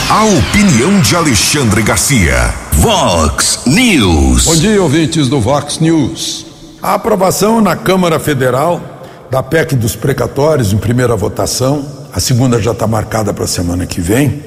A 0.08 0.24
opinião 0.24 1.00
de 1.00 1.16
Alexandre 1.16 1.82
Garcia. 1.82 2.54
Vox 2.74 3.62
News. 3.66 4.44
Bom 4.44 4.54
dia, 4.54 4.80
ouvintes 4.80 5.28
do 5.28 5.40
Vox 5.40 5.80
News. 5.80 6.46
A 6.80 6.94
aprovação 6.94 7.60
na 7.60 7.74
Câmara 7.74 8.20
Federal 8.20 8.80
da 9.28 9.42
PEC 9.42 9.74
dos 9.74 9.96
precatórios 9.96 10.72
em 10.72 10.76
primeira 10.76 11.16
votação, 11.16 11.84
a 12.12 12.20
segunda 12.20 12.62
já 12.62 12.70
está 12.70 12.86
marcada 12.86 13.34
para 13.34 13.42
a 13.42 13.48
semana 13.48 13.84
que 13.84 14.00
vem, 14.00 14.44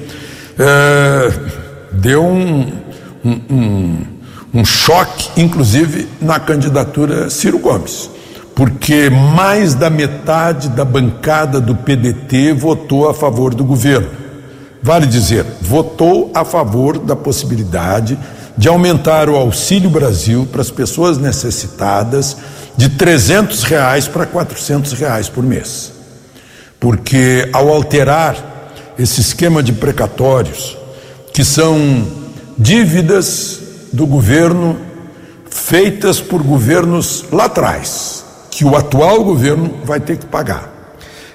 é, 0.58 1.30
deu 1.92 2.24
um, 2.24 2.72
um, 3.22 3.40
um, 3.50 4.06
um 4.54 4.64
choque, 4.64 5.28
inclusive, 5.36 6.08
na 6.22 6.40
candidatura 6.40 7.28
Ciro 7.28 7.58
Gomes, 7.58 8.08
porque 8.54 9.10
mais 9.10 9.74
da 9.74 9.90
metade 9.90 10.70
da 10.70 10.86
bancada 10.86 11.60
do 11.60 11.76
PDT 11.76 12.54
votou 12.54 13.10
a 13.10 13.12
favor 13.12 13.54
do 13.54 13.62
governo. 13.62 14.29
Vale 14.82 15.06
dizer, 15.06 15.44
votou 15.60 16.30
a 16.34 16.44
favor 16.44 16.98
da 16.98 17.14
possibilidade 17.14 18.18
de 18.56 18.68
aumentar 18.68 19.28
o 19.28 19.36
Auxílio 19.36 19.90
Brasil 19.90 20.48
para 20.50 20.62
as 20.62 20.70
pessoas 20.70 21.18
necessitadas 21.18 22.36
de 22.76 22.88
300 22.88 23.62
reais 23.62 24.08
para 24.08 24.26
400 24.26 24.92
reais 24.94 25.28
por 25.28 25.44
mês. 25.44 25.92
Porque 26.78 27.48
ao 27.52 27.68
alterar 27.68 28.72
esse 28.98 29.20
esquema 29.20 29.62
de 29.62 29.72
precatórios, 29.72 30.76
que 31.32 31.44
são 31.44 32.06
dívidas 32.56 33.60
do 33.92 34.06
governo 34.06 34.78
feitas 35.50 36.20
por 36.20 36.42
governos 36.42 37.24
lá 37.30 37.46
atrás, 37.46 38.24
que 38.50 38.64
o 38.64 38.76
atual 38.76 39.24
governo 39.24 39.78
vai 39.84 40.00
ter 40.00 40.16
que 40.16 40.26
pagar. 40.26 40.79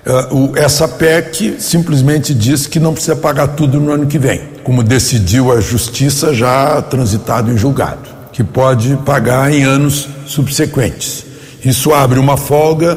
Uh, 0.05 0.55
essa 0.55 0.87
PEC 0.87 1.55
simplesmente 1.59 2.33
diz 2.33 2.67
que 2.67 2.79
não 2.79 2.93
precisa 2.93 3.15
pagar 3.15 3.47
tudo 3.49 3.79
no 3.79 3.91
ano 3.91 4.05
que 4.05 4.19
vem, 4.19 4.41
como 4.63 4.83
decidiu 4.83 5.51
a 5.51 5.59
Justiça 5.59 6.33
já 6.33 6.81
transitado 6.81 7.51
em 7.51 7.57
julgado, 7.57 8.07
que 8.31 8.43
pode 8.43 8.95
pagar 8.97 9.51
em 9.51 9.63
anos 9.63 10.07
subsequentes. 10.27 11.25
Isso 11.63 11.93
abre 11.93 12.19
uma 12.19 12.37
folga 12.37 12.95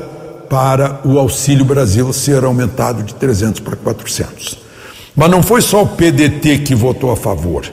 para 0.50 1.00
o 1.05 1.19
Auxílio 1.19 1.65
Brasil 1.65 2.12
ser 2.12 2.45
aumentado 2.45 3.03
de 3.03 3.15
300 3.15 3.61
para 3.61 3.77
400. 3.77 4.59
Mas 5.17 5.31
não 5.31 5.43
foi 5.43 5.62
só 5.62 5.83
o 5.83 5.88
PDT 5.88 6.59
que 6.59 6.75
votou 6.75 7.11
a 7.11 7.17
favor 7.17 7.65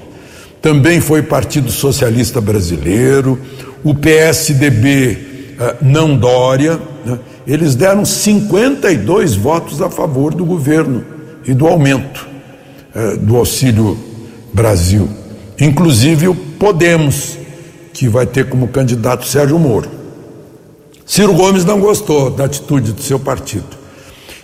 também 0.65 0.99
foi 0.99 1.21
Partido 1.21 1.71
Socialista 1.71 2.41
Brasileiro, 2.41 3.39
o 3.83 3.93
PSDB 3.93 5.55
eh, 5.59 5.75
não 5.79 6.17
Dória, 6.17 6.79
né? 7.05 7.19
Eles 7.45 7.75
deram 7.75 8.03
52 8.03 9.35
votos 9.35 9.81
a 9.81 9.89
favor 9.89 10.33
do 10.33 10.45
governo 10.45 11.03
e 11.45 11.53
do 11.53 11.67
aumento 11.67 12.27
eh, 12.93 13.17
do 13.17 13.35
Auxílio 13.35 13.97
Brasil. 14.53 15.07
Inclusive 15.59 16.27
o 16.27 16.35
Podemos, 16.35 17.37
que 17.93 18.07
vai 18.07 18.25
ter 18.25 18.49
como 18.49 18.67
candidato 18.69 19.27
Sérgio 19.27 19.59
Moro. 19.59 19.89
Ciro 21.05 21.33
Gomes 21.33 21.63
não 21.63 21.79
gostou 21.79 22.31
da 22.31 22.45
atitude 22.45 22.91
do 22.91 23.01
seu 23.01 23.19
partido 23.19 23.67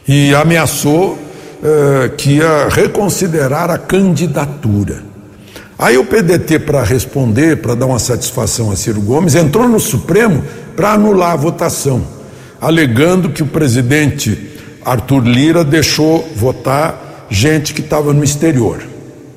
e 0.08 0.34
ameaçou 0.36 1.18
eh, 1.64 2.12
que 2.18 2.34
ia 2.34 2.68
reconsiderar 2.70 3.72
a 3.72 3.78
candidatura. 3.78 5.04
Aí 5.78 5.98
o 5.98 6.06
PDT, 6.06 6.60
para 6.60 6.84
responder, 6.84 7.58
para 7.58 7.74
dar 7.74 7.88
uma 7.88 7.98
satisfação 7.98 8.70
a 8.72 8.76
Ciro 8.76 9.02
Gomes, 9.02 9.34
entrou 9.34 9.68
no 9.68 9.80
Supremo 9.80 10.44
para 10.76 10.94
anular 10.94 11.32
a 11.32 11.36
votação, 11.36 12.04
alegando 12.62 13.32
que 13.32 13.44
o 13.44 13.48
presidente 13.48 14.52
Arthur 14.86 15.26
Lira 15.26 15.64
deixou 15.64 16.32
votar 16.36 17.26
gente 17.30 17.74
que 17.74 17.82
estava 17.82 18.14
no 18.14 18.24
exterior. 18.24 18.84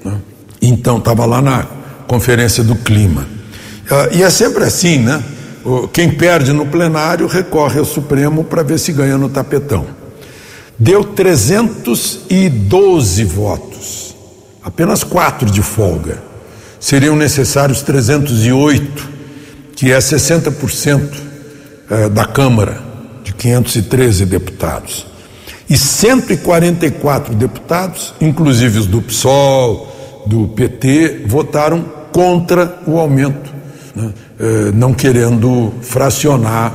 Né? 0.04 0.18
Então, 0.60 0.98
estava 0.98 1.24
lá 1.24 1.40
na 1.40 1.66
Conferência 2.06 2.62
do 2.62 2.76
Clima. 2.76 3.26
Ah, 3.90 4.10
e 4.12 4.22
é 4.22 4.28
sempre 4.30 4.64
assim, 4.64 4.98
né? 4.98 5.22
Quem 5.92 6.10
perde 6.10 6.52
no 6.52 6.66
plenário 6.66 7.26
recorre 7.26 7.78
ao 7.78 7.86
Supremo 7.86 8.44
para 8.44 8.62
ver 8.62 8.78
se 8.78 8.92
ganha 8.92 9.16
no 9.16 9.30
tapetão. 9.30 9.86
Deu 10.78 11.02
312 11.02 13.24
votos, 13.24 14.14
apenas 14.62 15.02
quatro 15.02 15.50
de 15.50 15.62
folga 15.62 16.34
seriam 16.84 17.16
necessários 17.16 17.80
308, 17.80 19.08
que 19.74 19.90
é 19.90 19.96
60% 19.96 21.00
eh, 21.90 22.10
da 22.10 22.26
Câmara, 22.26 22.78
513 23.44 24.24
deputados. 24.24 25.06
E 25.68 25.76
144 25.76 27.34
deputados, 27.34 28.14
inclusive 28.18 28.78
os 28.78 28.86
do 28.86 29.02
PSOL, 29.02 30.24
do 30.26 30.48
PT, 30.48 31.24
votaram 31.26 31.84
contra 32.10 32.78
o 32.86 32.98
aumento, 32.98 33.52
né? 33.94 34.12
Eh, 34.40 34.72
não 34.74 34.94
querendo 34.94 35.74
fracionar 35.82 36.72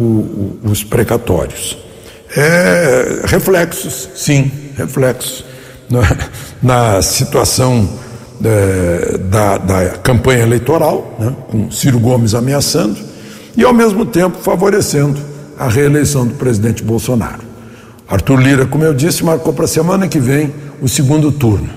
o, 0.00 0.04
o, 0.04 0.60
os 0.64 0.82
precatórios. 0.82 1.76
É, 2.34 3.22
reflexos, 3.24 4.08
sim, 4.14 4.50
reflexos 4.76 5.44
na, 5.90 6.00
na 6.96 7.02
situação 7.02 7.88
é, 8.42 9.18
da, 9.18 9.58
da, 9.58 9.88
campanha 9.98 10.42
eleitoral, 10.42 11.14
né, 11.18 11.34
com 11.48 11.70
Ciro 11.70 11.98
Gomes 11.98 12.34
ameaçando, 12.34 12.98
e 13.56 13.64
ao 13.64 13.72
mesmo 13.72 14.04
tempo 14.06 14.38
favorecendo 14.38 15.35
a 15.58 15.68
reeleição 15.68 16.26
do 16.26 16.34
presidente 16.34 16.82
Bolsonaro. 16.82 17.40
Arthur 18.08 18.40
Lira, 18.40 18.66
como 18.66 18.84
eu 18.84 18.94
disse, 18.94 19.24
marcou 19.24 19.52
para 19.52 19.64
a 19.64 19.68
semana 19.68 20.06
que 20.06 20.20
vem 20.20 20.52
o 20.80 20.88
segundo 20.88 21.32
turno. 21.32 21.68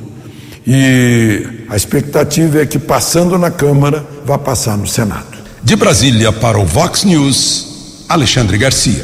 E 0.66 1.66
a 1.70 1.76
expectativa 1.76 2.62
é 2.62 2.66
que, 2.66 2.78
passando 2.78 3.38
na 3.38 3.50
Câmara, 3.50 4.06
vá 4.26 4.38
passar 4.38 4.78
no 4.78 4.86
Senado. 4.86 5.38
De 5.64 5.76
Brasília 5.76 6.32
para 6.32 6.60
o 6.60 6.66
Vox 6.66 7.04
News, 7.04 8.06
Alexandre 8.08 8.58
Garcia. 8.58 9.04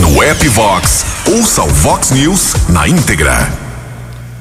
No 0.00 0.22
app 0.22 0.48
Vox, 0.48 1.04
ouça 1.26 1.62
o 1.62 1.68
Vox 1.68 2.10
News 2.10 2.54
na 2.68 2.88
íntegra. 2.88 3.52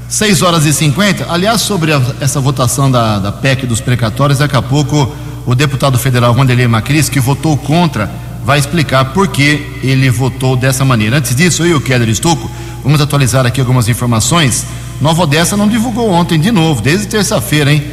6 0.09 0.41
horas 0.41 0.65
e 0.65 0.73
50. 0.73 1.27
Aliás, 1.29 1.61
sobre 1.61 1.91
a, 1.91 2.01
essa 2.21 2.39
votação 2.39 2.89
da, 2.89 3.19
da 3.19 3.31
PEC 3.31 3.67
dos 3.67 3.81
precatórios, 3.81 4.39
daqui 4.39 4.55
a 4.55 4.61
pouco 4.61 5.13
o 5.45 5.53
deputado 5.53 5.97
federal 5.99 6.33
Wanderlei 6.35 6.67
Macris, 6.67 7.09
que 7.09 7.19
votou 7.19 7.57
contra, 7.57 8.09
vai 8.47 8.57
explicar 8.57 9.03
por 9.03 9.27
que 9.27 9.77
ele 9.83 10.09
votou 10.09 10.55
dessa 10.55 10.85
maneira. 10.85 11.17
Antes 11.17 11.35
disso, 11.35 11.63
eu 11.63 11.67
e 11.67 11.73
o 11.73 11.81
Keller 11.81 12.07
Estuco, 12.07 12.49
vamos 12.81 13.01
atualizar 13.01 13.45
aqui 13.45 13.59
algumas 13.59 13.89
informações. 13.89 14.65
Nova 15.01 15.23
Odessa 15.23 15.57
não 15.57 15.67
divulgou 15.67 16.09
ontem 16.09 16.39
de 16.39 16.49
novo, 16.49 16.81
desde 16.81 17.07
terça-feira, 17.07 17.73
hein? 17.73 17.83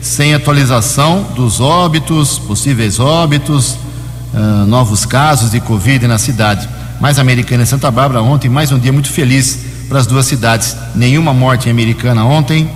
Sem 0.00 0.32
atualização 0.32 1.26
dos 1.34 1.58
óbitos, 1.58 2.38
possíveis 2.38 3.00
óbitos, 3.00 3.72
uh, 4.32 4.64
novos 4.68 5.04
casos 5.04 5.50
de 5.50 5.58
Covid 5.58 6.06
na 6.06 6.16
cidade. 6.16 6.68
Mais 7.00 7.18
Americana 7.18 7.64
e 7.64 7.66
Santa 7.66 7.90
Bárbara 7.90 8.22
ontem, 8.22 8.48
mais 8.48 8.70
um 8.70 8.78
dia 8.78 8.92
muito 8.92 9.10
feliz 9.10 9.58
para 9.88 9.98
as 9.98 10.06
duas 10.06 10.26
cidades. 10.26 10.76
Nenhuma 10.94 11.34
morte 11.34 11.66
em 11.68 11.72
Americana 11.72 12.24
ontem, 12.24 12.70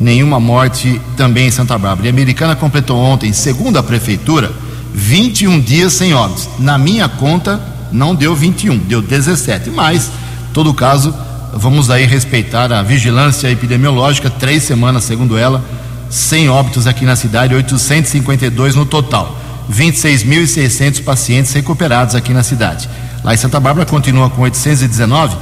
nenhuma 0.00 0.40
morte 0.40 0.98
também 1.18 1.48
em 1.48 1.50
Santa 1.50 1.76
Bárbara. 1.76 2.06
E 2.06 2.10
Americana 2.10 2.56
completou 2.56 2.96
ontem, 2.98 3.30
segundo 3.34 3.78
a 3.78 3.82
prefeitura, 3.82 4.50
21 4.94 5.60
dias 5.60 5.92
sem 5.92 6.14
óbitos. 6.14 6.48
Na 6.58 6.78
minha 6.78 7.08
conta, 7.08 7.60
não 7.92 8.14
deu 8.14 8.34
21, 8.34 8.78
deu 8.78 9.02
17. 9.02 9.70
Mas, 9.70 10.10
todo 10.52 10.74
caso, 10.74 11.14
vamos 11.52 11.90
aí 11.90 12.04
respeitar 12.04 12.72
a 12.72 12.82
vigilância 12.82 13.50
epidemiológica, 13.50 14.30
três 14.30 14.62
semanas, 14.62 15.04
segundo 15.04 15.36
ela, 15.36 15.64
sem 16.10 16.48
óbitos 16.48 16.86
aqui 16.86 17.04
na 17.04 17.16
cidade, 17.16 17.54
852 17.54 18.74
no 18.74 18.86
total. 18.86 19.38
26.600 19.70 21.04
pacientes 21.04 21.52
recuperados 21.52 22.14
aqui 22.14 22.32
na 22.32 22.42
cidade. 22.42 22.88
Lá 23.22 23.34
em 23.34 23.36
Santa 23.36 23.60
Bárbara 23.60 23.84
continua 23.84 24.30
com 24.30 24.42
819 24.42 25.36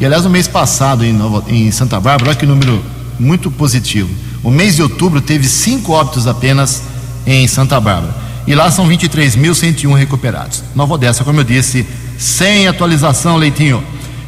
e 0.00 0.06
aliás, 0.06 0.22
no 0.22 0.30
mês 0.30 0.46
passado 0.46 1.04
em, 1.04 1.12
Nova, 1.12 1.44
em 1.48 1.70
Santa 1.72 1.98
Bárbara, 1.98 2.30
olha 2.30 2.38
que 2.38 2.46
número 2.46 2.84
muito 3.18 3.50
positivo. 3.50 4.08
O 4.44 4.50
mês 4.50 4.76
de 4.76 4.82
outubro 4.82 5.20
teve 5.20 5.48
cinco 5.48 5.92
óbitos 5.92 6.28
apenas 6.28 6.82
em 7.26 7.48
Santa 7.48 7.80
Bárbara. 7.80 8.14
E 8.48 8.54
lá 8.54 8.70
são 8.70 8.88
23.101 8.88 9.94
recuperados. 9.94 10.64
Nova 10.74 10.94
Odessa, 10.94 11.22
como 11.22 11.40
eu 11.40 11.44
disse, 11.44 11.86
sem 12.16 12.66
atualização, 12.66 13.36
Leitinho. 13.36 13.84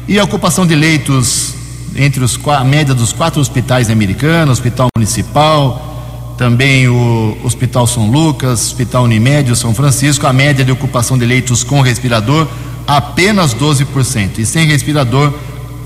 E 0.07 0.19
a 0.19 0.23
ocupação 0.23 0.63
de 0.63 0.75
leitos 0.75 1.55
entre 1.95 2.23
os, 2.23 2.39
a 2.45 2.63
média 2.63 2.93
dos 2.93 3.11
quatro 3.11 3.41
hospitais 3.41 3.89
americanos, 3.89 4.59
Hospital 4.59 4.89
Municipal, 4.95 6.35
também 6.37 6.87
o 6.87 7.35
Hospital 7.43 7.87
São 7.87 8.11
Lucas, 8.11 8.67
Hospital 8.67 9.05
Unimed, 9.05 9.55
São 9.55 9.73
Francisco, 9.73 10.27
a 10.27 10.31
média 10.31 10.63
de 10.63 10.71
ocupação 10.71 11.17
de 11.17 11.25
leitos 11.25 11.63
com 11.63 11.81
respirador 11.81 12.47
apenas 12.85 13.55
12%. 13.55 14.37
E 14.37 14.45
sem 14.45 14.67
respirador, 14.67 15.33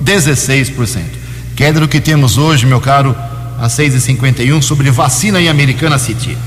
16%. 0.03 1.03
Queda 1.55 1.79
do 1.79 1.87
que 1.87 2.01
temos 2.01 2.37
hoje, 2.37 2.65
meu 2.65 2.81
caro, 2.81 3.15
às 3.57 3.77
6h51, 3.77 4.61
sobre 4.61 4.91
vacina 4.91 5.39
em 5.39 5.47
Americana 5.47 5.97
City. 5.97 6.37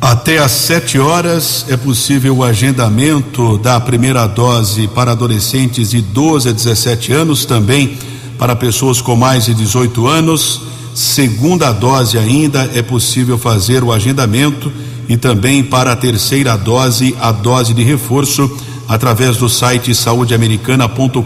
Até 0.00 0.38
às 0.38 0.52
7 0.52 1.00
horas 1.00 1.66
é 1.68 1.76
possível 1.76 2.36
o 2.36 2.44
agendamento 2.44 3.58
da 3.58 3.80
primeira 3.80 4.28
dose 4.28 4.86
para 4.86 5.10
adolescentes 5.10 5.90
de 5.90 6.00
12 6.00 6.50
a 6.50 6.52
17 6.52 7.12
anos, 7.12 7.44
também 7.44 7.98
para 8.38 8.54
pessoas 8.54 9.00
com 9.00 9.16
mais 9.16 9.46
de 9.46 9.54
18 9.54 10.06
anos. 10.06 10.62
Segunda 10.94 11.72
dose 11.72 12.16
ainda 12.16 12.70
é 12.74 12.80
possível 12.80 13.36
fazer 13.36 13.82
o 13.82 13.92
agendamento 13.92 14.72
e 15.08 15.16
também 15.16 15.64
para 15.64 15.92
a 15.92 15.96
terceira 15.96 16.56
dose, 16.56 17.16
a 17.20 17.32
dose 17.32 17.74
de 17.74 17.82
reforço 17.82 18.48
através 18.86 19.36
do 19.36 19.48
site 19.48 19.92
saudeamericana.com.br. 19.96 21.22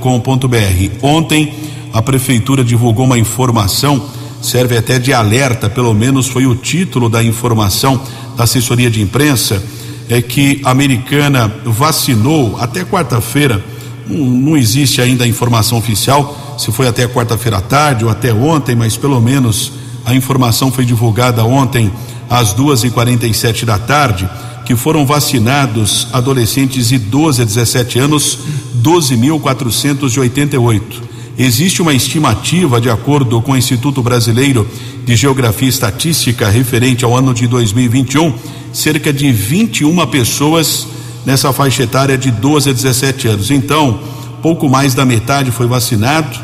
Ontem, 1.03 1.53
a 1.93 2.01
prefeitura 2.01 2.65
divulgou 2.65 3.05
uma 3.05 3.19
informação, 3.19 4.03
serve 4.41 4.79
até 4.79 4.99
de 4.99 5.13
alerta, 5.13 5.69
pelo 5.69 5.93
menos 5.93 6.27
foi 6.27 6.47
o 6.47 6.57
título 6.57 7.11
da 7.11 7.23
informação 7.23 8.01
da 8.37 8.45
assessoria 8.45 8.91
de 8.91 9.01
imprensa 9.01 9.63
é 10.09 10.21
que 10.21 10.61
a 10.65 10.71
americana 10.71 11.53
vacinou 11.65 12.59
até 12.61 12.85
quarta-feira. 12.85 13.63
Não, 14.07 14.19
não 14.19 14.57
existe 14.57 15.01
ainda 15.01 15.25
a 15.25 15.29
informação 15.29 15.79
oficial 15.79 16.57
se 16.59 16.71
foi 16.71 16.87
até 16.87 17.07
quarta-feira 17.09 17.59
à 17.59 17.61
tarde 17.61 18.05
ou 18.05 18.11
até 18.11 18.33
ontem, 18.33 18.75
mas 18.75 18.97
pelo 18.97 19.21
menos 19.21 19.73
a 20.05 20.15
informação 20.15 20.71
foi 20.71 20.85
divulgada 20.85 21.45
ontem 21.45 21.91
às 22.29 22.53
duas 22.53 22.85
e 22.85 22.91
quarenta 22.91 23.27
e 23.27 23.35
sete 23.35 23.65
da 23.65 23.79
tarde 23.79 24.29
que 24.65 24.77
foram 24.77 25.05
vacinados 25.05 26.07
adolescentes 26.13 26.89
de 26.89 26.99
12 26.99 27.43
a 27.43 27.45
17 27.45 27.99
anos 27.99 28.39
12.488. 28.83 31.12
Existe 31.45 31.83
uma 31.83 31.93
estimativa, 31.93 32.81
de 32.81 32.89
acordo 32.89 33.43
com 33.43 33.51
o 33.51 33.57
Instituto 33.57 34.01
Brasileiro 34.01 34.65
de 35.05 35.17
Geografia 35.17 35.67
e 35.67 35.71
Estatística, 35.71 36.49
referente 36.49 37.05
ao 37.05 37.17
ano 37.17 37.35
de 37.35 37.49
2021, 37.49 38.33
cerca 38.73 39.13
de 39.13 39.33
21 39.33 40.07
pessoas 40.07 40.87
nessa 41.27 41.53
faixa 41.53 41.83
etária 41.83 42.17
de 42.17 42.31
12 42.31 42.71
a 42.71 42.73
17 42.73 43.27
anos. 43.27 43.51
Então, 43.51 43.99
pouco 44.41 44.69
mais 44.69 44.95
da 44.95 45.05
metade 45.05 45.51
foi 45.51 45.67
vacinado, 45.67 46.39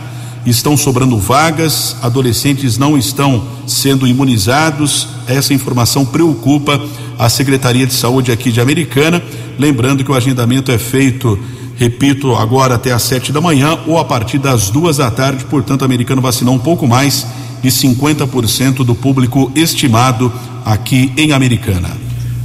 estão 0.44 0.76
sobrando 0.76 1.16
vagas, 1.16 1.94
adolescentes 2.02 2.76
não 2.76 2.98
estão 2.98 3.46
sendo 3.68 4.04
imunizados. 4.04 5.06
Essa 5.28 5.54
informação 5.54 6.04
preocupa 6.04 6.84
a 7.16 7.28
Secretaria 7.28 7.86
de 7.86 7.94
Saúde 7.94 8.32
aqui 8.32 8.50
de 8.50 8.60
Americana. 8.60 9.22
Lembrando 9.60 10.02
que 10.02 10.10
o 10.10 10.14
agendamento 10.16 10.72
é 10.72 10.78
feito, 10.78 11.38
repito, 11.78 12.34
agora 12.34 12.74
até 12.74 12.92
às 12.92 13.02
sete 13.02 13.32
da 13.32 13.40
manhã 13.40 13.78
ou 13.86 13.98
a 13.98 14.04
partir 14.04 14.38
das 14.38 14.68
duas 14.68 14.96
da 14.96 15.10
tarde. 15.10 15.44
Portanto, 15.44 15.82
o 15.82 15.84
americano 15.84 16.20
vacinou 16.20 16.54
um 16.54 16.58
pouco 16.58 16.86
mais 16.86 17.24
de 17.62 17.68
50% 17.68 18.84
do 18.84 18.94
público 18.94 19.50
estimado 19.54 20.32
aqui 20.64 21.12
em 21.16 21.32
Americana. 21.32 21.88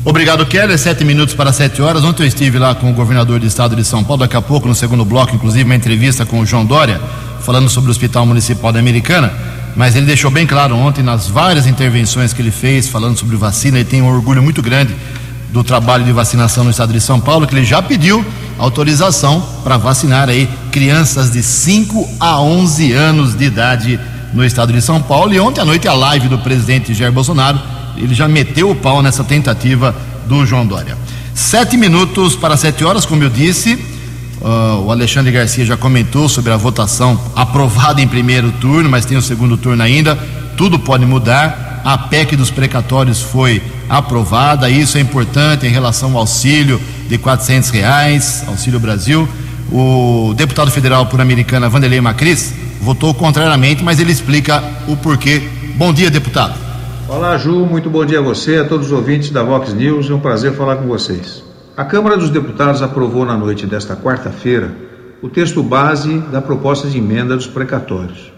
Obrigado, 0.05 0.45
Keller. 0.45 0.77
Sete 0.77 1.03
minutos 1.03 1.33
para 1.33 1.51
sete 1.51 1.81
horas. 1.81 2.03
Ontem 2.03 2.23
eu 2.23 2.27
estive 2.27 2.59
lá 2.59 2.75
com 2.75 2.91
o 2.91 2.93
governador 2.93 3.39
do 3.39 3.45
estado 3.45 3.75
de 3.75 3.83
São 3.83 4.03
Paulo. 4.03 4.21
Daqui 4.21 4.35
a 4.35 4.41
pouco, 4.41 4.67
no 4.67 4.75
segundo 4.75 5.03
bloco, 5.03 5.35
inclusive, 5.35 5.63
uma 5.63 5.75
entrevista 5.75 6.25
com 6.25 6.39
o 6.39 6.45
João 6.45 6.65
Dória, 6.65 7.01
falando 7.41 7.69
sobre 7.69 7.89
o 7.89 7.91
Hospital 7.91 8.25
Municipal 8.25 8.71
da 8.71 8.79
Americana. 8.79 9.33
Mas 9.75 9.95
ele 9.95 10.05
deixou 10.05 10.29
bem 10.29 10.45
claro 10.45 10.75
ontem, 10.75 11.01
nas 11.01 11.27
várias 11.27 11.65
intervenções 11.65 12.33
que 12.33 12.41
ele 12.41 12.51
fez, 12.51 12.87
falando 12.87 13.17
sobre 13.17 13.35
vacina, 13.35 13.79
ele 13.79 13.89
tem 13.89 14.01
um 14.01 14.07
orgulho 14.07 14.43
muito 14.43 14.61
grande 14.61 14.93
do 15.53 15.63
trabalho 15.63 16.03
de 16.03 16.11
vacinação 16.11 16.63
no 16.63 16.71
estado 16.71 16.91
de 16.91 16.99
São 16.99 17.19
Paulo, 17.19 17.45
que 17.45 17.53
ele 17.53 17.63
já 17.63 17.79
pediu 17.79 18.25
autorização 18.57 19.39
para 19.63 19.77
vacinar 19.77 20.27
aí 20.27 20.49
crianças 20.71 21.31
de 21.31 21.43
5 21.43 22.09
a 22.19 22.41
11 22.41 22.91
anos 22.91 23.35
de 23.35 23.45
idade 23.45 23.99
no 24.33 24.43
estado 24.43 24.73
de 24.73 24.81
São 24.81 24.99
Paulo. 24.99 25.31
E 25.31 25.39
ontem 25.39 25.61
à 25.61 25.65
noite, 25.65 25.87
a 25.87 25.93
live 25.93 26.27
do 26.27 26.39
presidente 26.39 26.93
Jair 26.95 27.11
Bolsonaro 27.11 27.59
ele 27.95 28.15
já 28.15 28.27
meteu 28.27 28.71
o 28.71 28.75
pau 28.75 29.03
nessa 29.03 29.23
tentativa 29.23 29.95
do 30.27 30.43
João 30.43 30.65
Dória. 30.65 30.97
Sete 31.35 31.77
minutos 31.77 32.35
para 32.35 32.57
sete 32.57 32.83
horas, 32.83 33.05
como 33.05 33.23
eu 33.23 33.29
disse, 33.29 33.73
uh, 34.41 34.81
o 34.83 34.91
Alexandre 34.91 35.31
Garcia 35.31 35.63
já 35.63 35.77
comentou 35.77 36.27
sobre 36.27 36.51
a 36.51 36.57
votação 36.57 37.19
aprovada 37.35 38.01
em 38.01 38.07
primeiro 38.07 38.51
turno, 38.53 38.89
mas 38.89 39.05
tem 39.05 39.17
o 39.17 39.21
segundo 39.21 39.55
turno 39.55 39.83
ainda. 39.83 40.17
Tudo 40.57 40.79
pode 40.79 41.05
mudar. 41.05 41.62
A 41.83 41.97
PEC 41.97 42.37
dos 42.37 42.49
precatórios 42.49 43.21
foi 43.21 43.61
aprovada, 43.89 44.69
isso 44.69 44.97
é 44.97 45.01
importante 45.01 45.67
em 45.67 45.69
relação 45.69 46.13
ao 46.13 46.19
auxílio 46.19 46.79
de 47.09 47.17
quatrocentos 47.17 47.69
reais, 47.69 48.45
Auxílio 48.47 48.79
Brasil. 48.79 49.27
O 49.69 50.33
deputado 50.33 50.71
federal 50.71 51.07
por 51.07 51.19
Americana, 51.19 51.67
Vanderlei 51.67 51.99
Macris, 51.99 52.53
votou 52.79 53.13
contrariamente, 53.13 53.83
mas 53.83 53.99
ele 53.99 54.13
explica 54.13 54.63
o 54.87 54.95
porquê. 54.95 55.43
Bom 55.75 55.91
dia, 55.91 56.09
deputado. 56.09 56.53
Olá, 57.09 57.37
Ju, 57.37 57.65
muito 57.65 57.89
bom 57.89 58.05
dia 58.05 58.19
a 58.19 58.21
você, 58.21 58.59
a 58.59 58.63
todos 58.63 58.87
os 58.87 58.93
ouvintes 58.93 59.29
da 59.29 59.43
Vox 59.43 59.73
News, 59.73 60.09
é 60.09 60.13
um 60.13 60.21
prazer 60.21 60.53
falar 60.53 60.77
com 60.77 60.87
vocês. 60.87 61.43
A 61.75 61.83
Câmara 61.83 62.15
dos 62.15 62.29
Deputados 62.29 62.81
aprovou 62.81 63.25
na 63.25 63.35
noite 63.35 63.65
desta 63.65 63.93
quarta-feira 63.93 64.73
o 65.21 65.27
texto 65.27 65.61
base 65.61 66.19
da 66.31 66.41
proposta 66.41 66.87
de 66.87 66.97
emenda 66.97 67.35
dos 67.35 67.47
precatórios. 67.47 68.31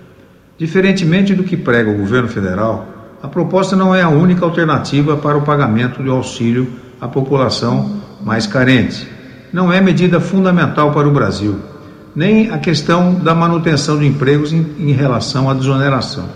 Diferentemente 0.58 1.36
do 1.36 1.43
que 1.43 1.55
prega 1.55 1.91
o 1.91 1.97
governo 1.97 2.27
federal, 2.27 2.94
a 3.25 3.27
proposta 3.27 3.75
não 3.75 3.95
é 3.95 4.03
a 4.03 4.07
única 4.07 4.45
alternativa 4.45 5.17
para 5.17 5.35
o 5.35 5.41
pagamento 5.41 6.03
do 6.03 6.11
auxílio 6.11 6.71
à 7.01 7.07
população 7.07 7.99
mais 8.23 8.45
carente. 8.45 9.07
Não 9.51 9.73
é 9.73 9.81
medida 9.81 10.19
fundamental 10.19 10.91
para 10.91 11.07
o 11.07 11.11
Brasil, 11.11 11.59
nem 12.15 12.51
a 12.51 12.59
questão 12.59 13.15
da 13.15 13.33
manutenção 13.33 13.97
de 13.97 14.05
empregos 14.05 14.53
em, 14.53 14.63
em 14.77 14.91
relação 14.91 15.49
à 15.49 15.55
desoneração. 15.55 16.29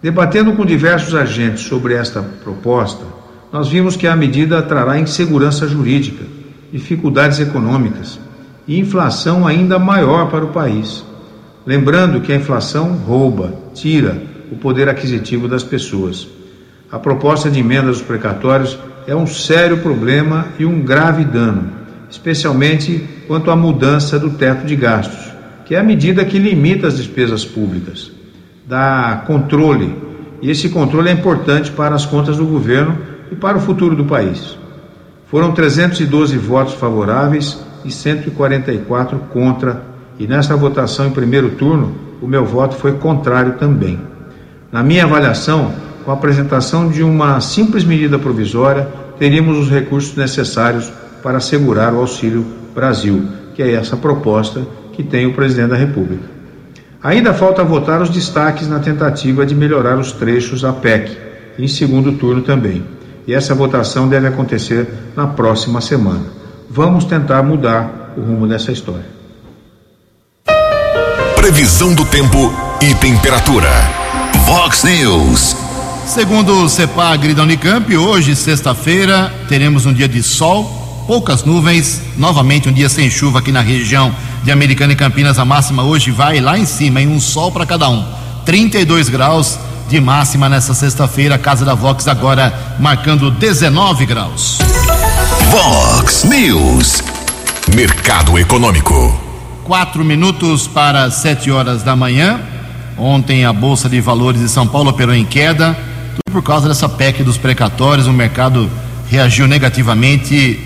Debatendo 0.00 0.52
com 0.52 0.64
diversos 0.64 1.12
agentes 1.12 1.64
sobre 1.64 1.94
esta 1.94 2.22
proposta, 2.22 3.04
nós 3.52 3.66
vimos 3.66 3.96
que 3.96 4.06
a 4.06 4.14
medida 4.14 4.62
trará 4.62 5.00
insegurança 5.00 5.66
jurídica, 5.66 6.24
dificuldades 6.72 7.40
econômicas 7.40 8.16
e 8.68 8.78
inflação 8.78 9.44
ainda 9.44 9.76
maior 9.76 10.30
para 10.30 10.44
o 10.44 10.52
país. 10.52 11.04
Lembrando 11.66 12.20
que 12.20 12.32
a 12.32 12.36
inflação 12.36 12.92
rouba, 12.92 13.52
tira 13.74 14.35
o 14.50 14.56
poder 14.56 14.88
aquisitivo 14.88 15.48
das 15.48 15.64
pessoas. 15.64 16.26
A 16.90 16.98
proposta 16.98 17.50
de 17.50 17.60
emenda 17.60 17.88
dos 17.88 18.02
precatórios 18.02 18.78
é 19.06 19.14
um 19.14 19.26
sério 19.26 19.78
problema 19.78 20.48
e 20.58 20.64
um 20.64 20.80
grave 20.82 21.24
dano, 21.24 21.70
especialmente 22.10 23.04
quanto 23.26 23.50
à 23.50 23.56
mudança 23.56 24.18
do 24.18 24.30
teto 24.30 24.66
de 24.66 24.76
gastos, 24.76 25.32
que 25.64 25.74
é 25.74 25.78
a 25.78 25.84
medida 25.84 26.24
que 26.24 26.38
limita 26.38 26.86
as 26.86 26.96
despesas 26.96 27.44
públicas 27.44 28.16
dá 28.66 29.22
controle. 29.26 29.94
E 30.42 30.50
esse 30.50 30.68
controle 30.68 31.08
é 31.08 31.12
importante 31.12 31.70
para 31.70 31.94
as 31.94 32.04
contas 32.04 32.36
do 32.36 32.44
governo 32.44 32.98
e 33.30 33.36
para 33.36 33.56
o 33.56 33.60
futuro 33.60 33.94
do 33.94 34.04
país. 34.04 34.58
Foram 35.26 35.52
312 35.52 36.36
votos 36.36 36.74
favoráveis 36.74 37.58
e 37.84 37.90
144 37.90 39.18
contra, 39.32 39.82
e 40.18 40.26
nesta 40.26 40.56
votação 40.56 41.06
em 41.06 41.10
primeiro 41.10 41.50
turno, 41.50 41.94
o 42.20 42.26
meu 42.26 42.44
voto 42.44 42.76
foi 42.76 42.92
contrário 42.92 43.54
também. 43.54 43.98
Na 44.76 44.82
minha 44.82 45.04
avaliação, 45.04 45.72
com 46.04 46.10
a 46.10 46.14
apresentação 46.14 46.90
de 46.90 47.02
uma 47.02 47.40
simples 47.40 47.82
medida 47.82 48.18
provisória, 48.18 48.86
teríamos 49.18 49.56
os 49.56 49.70
recursos 49.70 50.14
necessários 50.14 50.92
para 51.22 51.38
assegurar 51.38 51.94
o 51.94 52.00
Auxílio 52.00 52.44
Brasil, 52.74 53.26
que 53.54 53.62
é 53.62 53.72
essa 53.72 53.96
proposta 53.96 54.60
que 54.92 55.02
tem 55.02 55.24
o 55.24 55.32
presidente 55.32 55.70
da 55.70 55.76
República. 55.76 56.24
Ainda 57.02 57.32
falta 57.32 57.64
votar 57.64 58.02
os 58.02 58.10
destaques 58.10 58.68
na 58.68 58.78
tentativa 58.78 59.46
de 59.46 59.54
melhorar 59.54 59.98
os 59.98 60.12
trechos 60.12 60.60
da 60.60 60.74
PEC, 60.74 61.16
em 61.58 61.66
segundo 61.66 62.12
turno 62.12 62.42
também. 62.42 62.84
E 63.26 63.32
essa 63.32 63.54
votação 63.54 64.06
deve 64.06 64.26
acontecer 64.28 64.86
na 65.16 65.26
próxima 65.26 65.80
semana. 65.80 66.26
Vamos 66.68 67.06
tentar 67.06 67.42
mudar 67.42 68.12
o 68.14 68.20
rumo 68.20 68.46
dessa 68.46 68.70
história. 68.70 69.06
Previsão 71.34 71.94
do 71.94 72.04
tempo 72.04 72.52
e 72.82 72.94
temperatura. 72.96 73.95
Vox 74.46 74.84
News. 74.84 75.56
Segundo 76.06 76.62
o 76.62 76.68
CEPAGRI 76.68 77.34
da 77.34 77.42
Unicamp, 77.42 77.96
hoje, 77.96 78.36
sexta-feira, 78.36 79.34
teremos 79.48 79.86
um 79.86 79.92
dia 79.92 80.06
de 80.06 80.22
sol, 80.22 81.04
poucas 81.04 81.42
nuvens, 81.42 82.00
novamente 82.16 82.68
um 82.68 82.72
dia 82.72 82.88
sem 82.88 83.10
chuva 83.10 83.40
aqui 83.40 83.50
na 83.50 83.60
região 83.60 84.14
de 84.44 84.52
Americana 84.52 84.92
e 84.92 84.96
Campinas. 84.96 85.40
A 85.40 85.44
máxima 85.44 85.82
hoje 85.82 86.12
vai 86.12 86.40
lá 86.40 86.56
em 86.56 86.64
cima, 86.64 87.02
em 87.02 87.08
um 87.08 87.18
sol 87.18 87.50
para 87.50 87.66
cada 87.66 87.88
um. 87.88 88.06
32 88.44 89.08
graus 89.08 89.58
de 89.88 90.00
máxima 90.00 90.48
nessa 90.48 90.74
sexta-feira. 90.74 91.36
Casa 91.36 91.64
da 91.64 91.74
Vox 91.74 92.06
agora 92.06 92.76
marcando 92.78 93.32
19 93.32 94.06
graus. 94.06 94.58
Vox 95.50 96.22
News. 96.22 97.02
Mercado 97.74 98.38
Econômico. 98.38 99.20
Quatro 99.64 100.04
minutos 100.04 100.68
para 100.68 101.10
sete 101.10 101.50
horas 101.50 101.82
da 101.82 101.96
manhã. 101.96 102.40
Ontem 102.98 103.44
a 103.44 103.52
Bolsa 103.52 103.88
de 103.88 104.00
Valores 104.00 104.40
de 104.40 104.48
São 104.48 104.66
Paulo 104.66 104.90
operou 104.90 105.14
em 105.14 105.24
queda, 105.24 105.76
tudo 106.14 106.32
por 106.32 106.42
causa 106.42 106.68
dessa 106.68 106.88
PEC 106.88 107.22
dos 107.22 107.36
precatórios. 107.36 108.06
O 108.06 108.12
mercado 108.12 108.70
reagiu 109.10 109.46
negativamente 109.46 110.58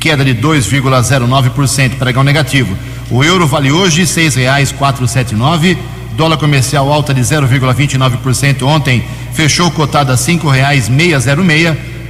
queda 0.00 0.24
de 0.24 0.34
2,09%, 0.34 1.96
pregão 1.96 2.22
negativo. 2.22 2.76
O 3.10 3.22
euro 3.22 3.46
vale 3.46 3.70
hoje 3.70 4.00
R$ 4.00 4.06
6,479. 4.06 5.76
Dólar 6.16 6.38
comercial 6.38 6.90
alta 6.90 7.12
de 7.12 7.20
0,29% 7.20 8.62
ontem, 8.62 9.04
fechou 9.34 9.70
cotado 9.70 10.12
a 10.12 10.16
reais 10.48 10.88
seis 10.88 11.26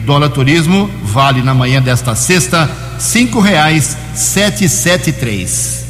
Dólar 0.04 0.28
turismo 0.28 0.88
vale 1.02 1.42
na 1.42 1.52
manhã 1.52 1.82
desta 1.82 2.14
sexta 2.14 2.70
sete 4.68 5.12
três. 5.12 5.85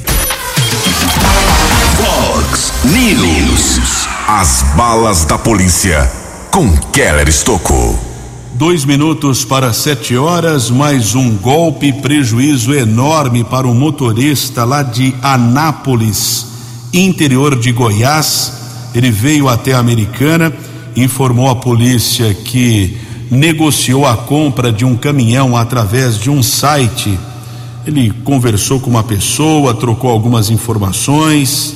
News. 2.57 4.09
As 4.27 4.63
balas 4.75 5.27
da 5.27 5.37
polícia 5.37 6.11
com 6.51 6.75
Keller 6.91 7.29
Estocou. 7.29 7.99
Dois 8.55 8.83
minutos 8.87 9.45
para 9.45 9.75
sete 9.75 10.17
horas, 10.17 10.71
mais 10.71 11.15
um 11.15 11.37
golpe, 11.37 11.93
prejuízo 11.93 12.73
enorme 12.73 13.45
para 13.45 13.69
o 13.69 13.75
motorista 13.75 14.65
lá 14.65 14.83
de 14.83 15.15
Anápolis, 15.21 16.47
interior 16.95 17.61
de 17.61 17.73
Goiás. 17.73 18.55
Ele 18.95 19.11
veio 19.11 19.51
até 19.51 19.75
a 19.75 19.79
Americana, 19.79 20.51
informou 20.97 21.51
à 21.51 21.57
polícia 21.57 22.33
que 22.33 22.97
negociou 23.31 24.07
a 24.07 24.17
compra 24.17 24.73
de 24.73 24.83
um 24.83 24.97
caminhão 24.97 25.55
através 25.55 26.19
de 26.19 26.31
um 26.31 26.43
site. 26.43 27.19
Ele 27.87 28.11
conversou 28.25 28.81
com 28.81 28.89
uma 28.89 29.05
pessoa, 29.05 29.75
trocou 29.75 30.11
algumas 30.11 30.49
informações, 30.49 31.76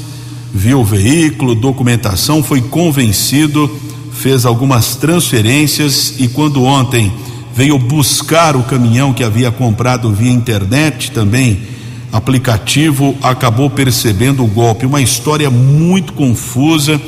viu 0.53 0.81
o 0.81 0.85
veículo, 0.85 1.55
documentação, 1.55 2.43
foi 2.43 2.61
convencido, 2.61 3.71
fez 4.13 4.45
algumas 4.45 4.97
transferências 4.97 6.15
e 6.19 6.29
quando 6.29 6.63
ontem 6.63 7.13
veio 7.55 7.79
buscar 7.79 8.57
o 8.57 8.63
caminhão 8.63 9.13
que 9.13 9.25
havia 9.25 9.51
comprado 9.51 10.13
via 10.13 10.31
internet 10.31 11.11
também, 11.11 11.61
aplicativo, 12.13 13.17
acabou 13.23 13.71
percebendo 13.71 14.45
o 14.45 14.47
golpe. 14.47 14.87
Uma 14.87 15.01
história 15.01 15.51
muito 15.51 16.13
confusa. 16.13 17.01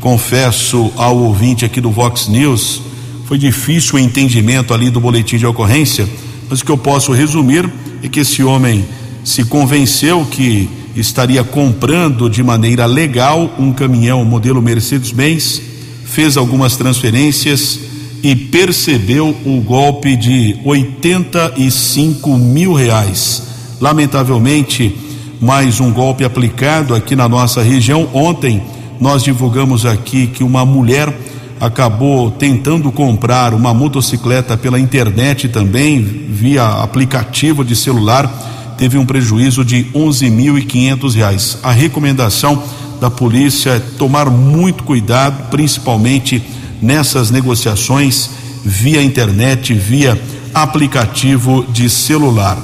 Confesso 0.00 0.92
ao 0.96 1.16
ouvinte 1.18 1.64
aqui 1.64 1.80
do 1.80 1.90
Vox 1.90 2.28
News, 2.28 2.82
foi 3.28 3.36
difícil 3.36 3.96
o 3.96 3.98
entendimento 3.98 4.72
ali 4.72 4.90
do 4.90 5.00
boletim 5.00 5.36
de 5.36 5.44
ocorrência, 5.44 6.08
mas 6.48 6.60
o 6.60 6.64
que 6.64 6.70
eu 6.70 6.78
posso 6.78 7.12
resumir 7.12 7.68
é 8.02 8.08
que 8.08 8.20
esse 8.20 8.42
homem 8.42 8.86
se 9.24 9.44
convenceu 9.44 10.24
que 10.24 10.70
estaria 11.00 11.44
comprando 11.44 12.28
de 12.28 12.42
maneira 12.42 12.86
legal 12.86 13.50
um 13.58 13.72
caminhão 13.72 14.24
modelo 14.24 14.60
Mercedes-Benz, 14.60 15.62
fez 16.04 16.36
algumas 16.36 16.76
transferências 16.76 17.80
e 18.22 18.34
percebeu 18.34 19.36
o 19.44 19.60
golpe 19.60 20.16
de 20.16 20.56
85 20.64 22.36
mil 22.36 22.72
reais. 22.72 23.42
Lamentavelmente, 23.80 24.96
mais 25.40 25.78
um 25.80 25.92
golpe 25.92 26.24
aplicado 26.24 26.94
aqui 26.94 27.14
na 27.14 27.28
nossa 27.28 27.62
região. 27.62 28.08
Ontem 28.12 28.62
nós 29.00 29.22
divulgamos 29.22 29.86
aqui 29.86 30.26
que 30.26 30.42
uma 30.42 30.64
mulher 30.64 31.14
acabou 31.60 32.30
tentando 32.30 32.90
comprar 32.90 33.54
uma 33.54 33.74
motocicleta 33.74 34.56
pela 34.56 34.78
internet 34.78 35.48
também, 35.48 36.00
via 36.00 36.66
aplicativo 36.66 37.64
de 37.64 37.74
celular, 37.74 38.30
teve 38.78 38.96
um 38.96 39.04
prejuízo 39.04 39.64
de 39.64 39.86
11.500 39.92 41.14
reais. 41.14 41.58
A 41.62 41.72
recomendação 41.72 42.62
da 43.00 43.10
polícia 43.10 43.70
é 43.70 43.80
tomar 43.98 44.30
muito 44.30 44.84
cuidado, 44.84 45.50
principalmente 45.50 46.42
nessas 46.80 47.30
negociações 47.30 48.30
via 48.64 49.02
internet, 49.02 49.74
via 49.74 50.20
aplicativo 50.54 51.66
de 51.70 51.90
celular. 51.90 52.56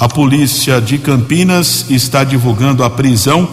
A 0.00 0.08
polícia 0.08 0.80
de 0.80 0.98
Campinas 0.98 1.86
está 1.88 2.24
divulgando 2.24 2.82
a 2.82 2.90
prisão 2.90 3.48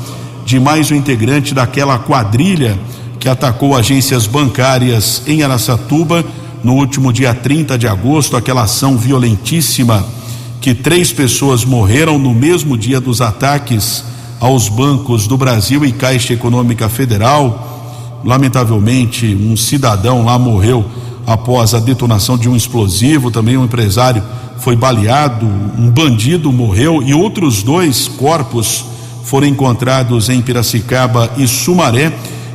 de 0.45 0.59
mais 0.59 0.89
um 0.89 0.95
integrante 0.95 1.53
daquela 1.53 1.99
quadrilha 1.99 2.77
que 3.19 3.29
atacou 3.29 3.75
agências 3.75 4.25
bancárias 4.25 5.21
em 5.27 5.43
Aracatuba 5.43 6.25
no 6.63 6.73
último 6.73 7.13
dia 7.13 7.33
30 7.35 7.77
de 7.77 7.87
agosto, 7.87 8.35
aquela 8.35 8.63
ação 8.63 8.97
violentíssima 8.97 10.03
que 10.61 10.73
três 10.73 11.11
pessoas 11.11 11.63
morreram 11.63 12.17
no 12.17 12.33
mesmo 12.33 12.77
dia 12.77 12.99
dos 12.99 13.21
ataques 13.21 14.03
aos 14.39 14.69
bancos 14.69 15.27
do 15.27 15.37
Brasil 15.37 15.85
e 15.85 15.91
Caixa 15.91 16.33
Econômica 16.33 16.89
Federal. 16.89 18.21
Lamentavelmente, 18.23 19.25
um 19.27 19.55
cidadão 19.55 20.25
lá 20.25 20.37
morreu 20.37 20.85
após 21.25 21.73
a 21.73 21.79
detonação 21.79 22.37
de 22.37 22.49
um 22.49 22.55
explosivo, 22.55 23.31
também 23.31 23.57
um 23.57 23.65
empresário 23.65 24.23
foi 24.59 24.75
baleado, 24.75 25.45
um 25.45 25.89
bandido 25.89 26.51
morreu 26.51 27.01
e 27.01 27.13
outros 27.13 27.63
dois 27.63 28.07
corpos 28.07 28.83
foram 29.23 29.47
encontrados 29.47 30.27
em 30.27 30.41
Piracicaba 30.41 31.29
e 31.37 31.47
Sumaré 31.47 32.11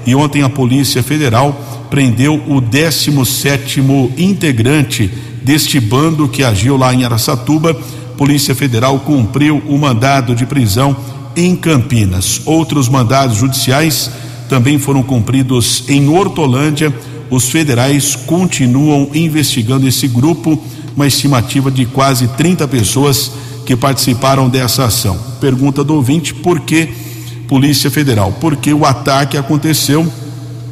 e 0.07 0.15
ontem 0.15 0.43
a 0.43 0.49
Polícia 0.51 1.03
Federal 1.03 1.59
prendeu 1.95 2.43
o 2.49 2.61
17 2.61 3.81
integrante 4.19 5.09
deste 5.45 5.79
bando 5.79 6.27
que 6.27 6.43
agiu 6.43 6.77
lá 6.77 6.93
em 6.93 7.05
Araçatuba. 7.05 7.73
Polícia 8.19 8.53
Federal 8.53 8.99
cumpriu 8.99 9.63
o 9.69 9.79
mandado 9.79 10.35
de 10.35 10.45
prisão 10.45 10.97
em 11.37 11.55
Campinas. 11.55 12.43
Outros 12.47 12.89
mandados 12.89 13.37
judiciais 13.37 14.11
também 14.49 14.77
foram 14.77 15.05
cumpridos 15.05 15.85
em 15.89 16.09
Hortolândia. 16.09 16.93
Os 17.31 17.49
federais 17.49 18.17
continuam 18.17 19.11
investigando 19.15 19.87
esse 19.87 20.09
grupo, 20.09 20.61
uma 20.97 21.07
estimativa 21.07 21.71
de 21.71 21.87
quase 21.87 22.27
30 22.27 22.67
pessoas 22.67 23.31
que 23.65 23.77
participaram 23.77 24.49
dessa 24.49 24.85
ação. 24.85 25.17
Pergunta 25.41 25.85
do 25.85 25.95
ouvinte: 25.95 26.35
por 26.35 26.59
que 26.59 26.89
Polícia 27.47 27.89
Federal, 27.89 28.33
porque 28.41 28.75
o 28.75 28.85
ataque 28.85 29.37
aconteceu 29.37 30.13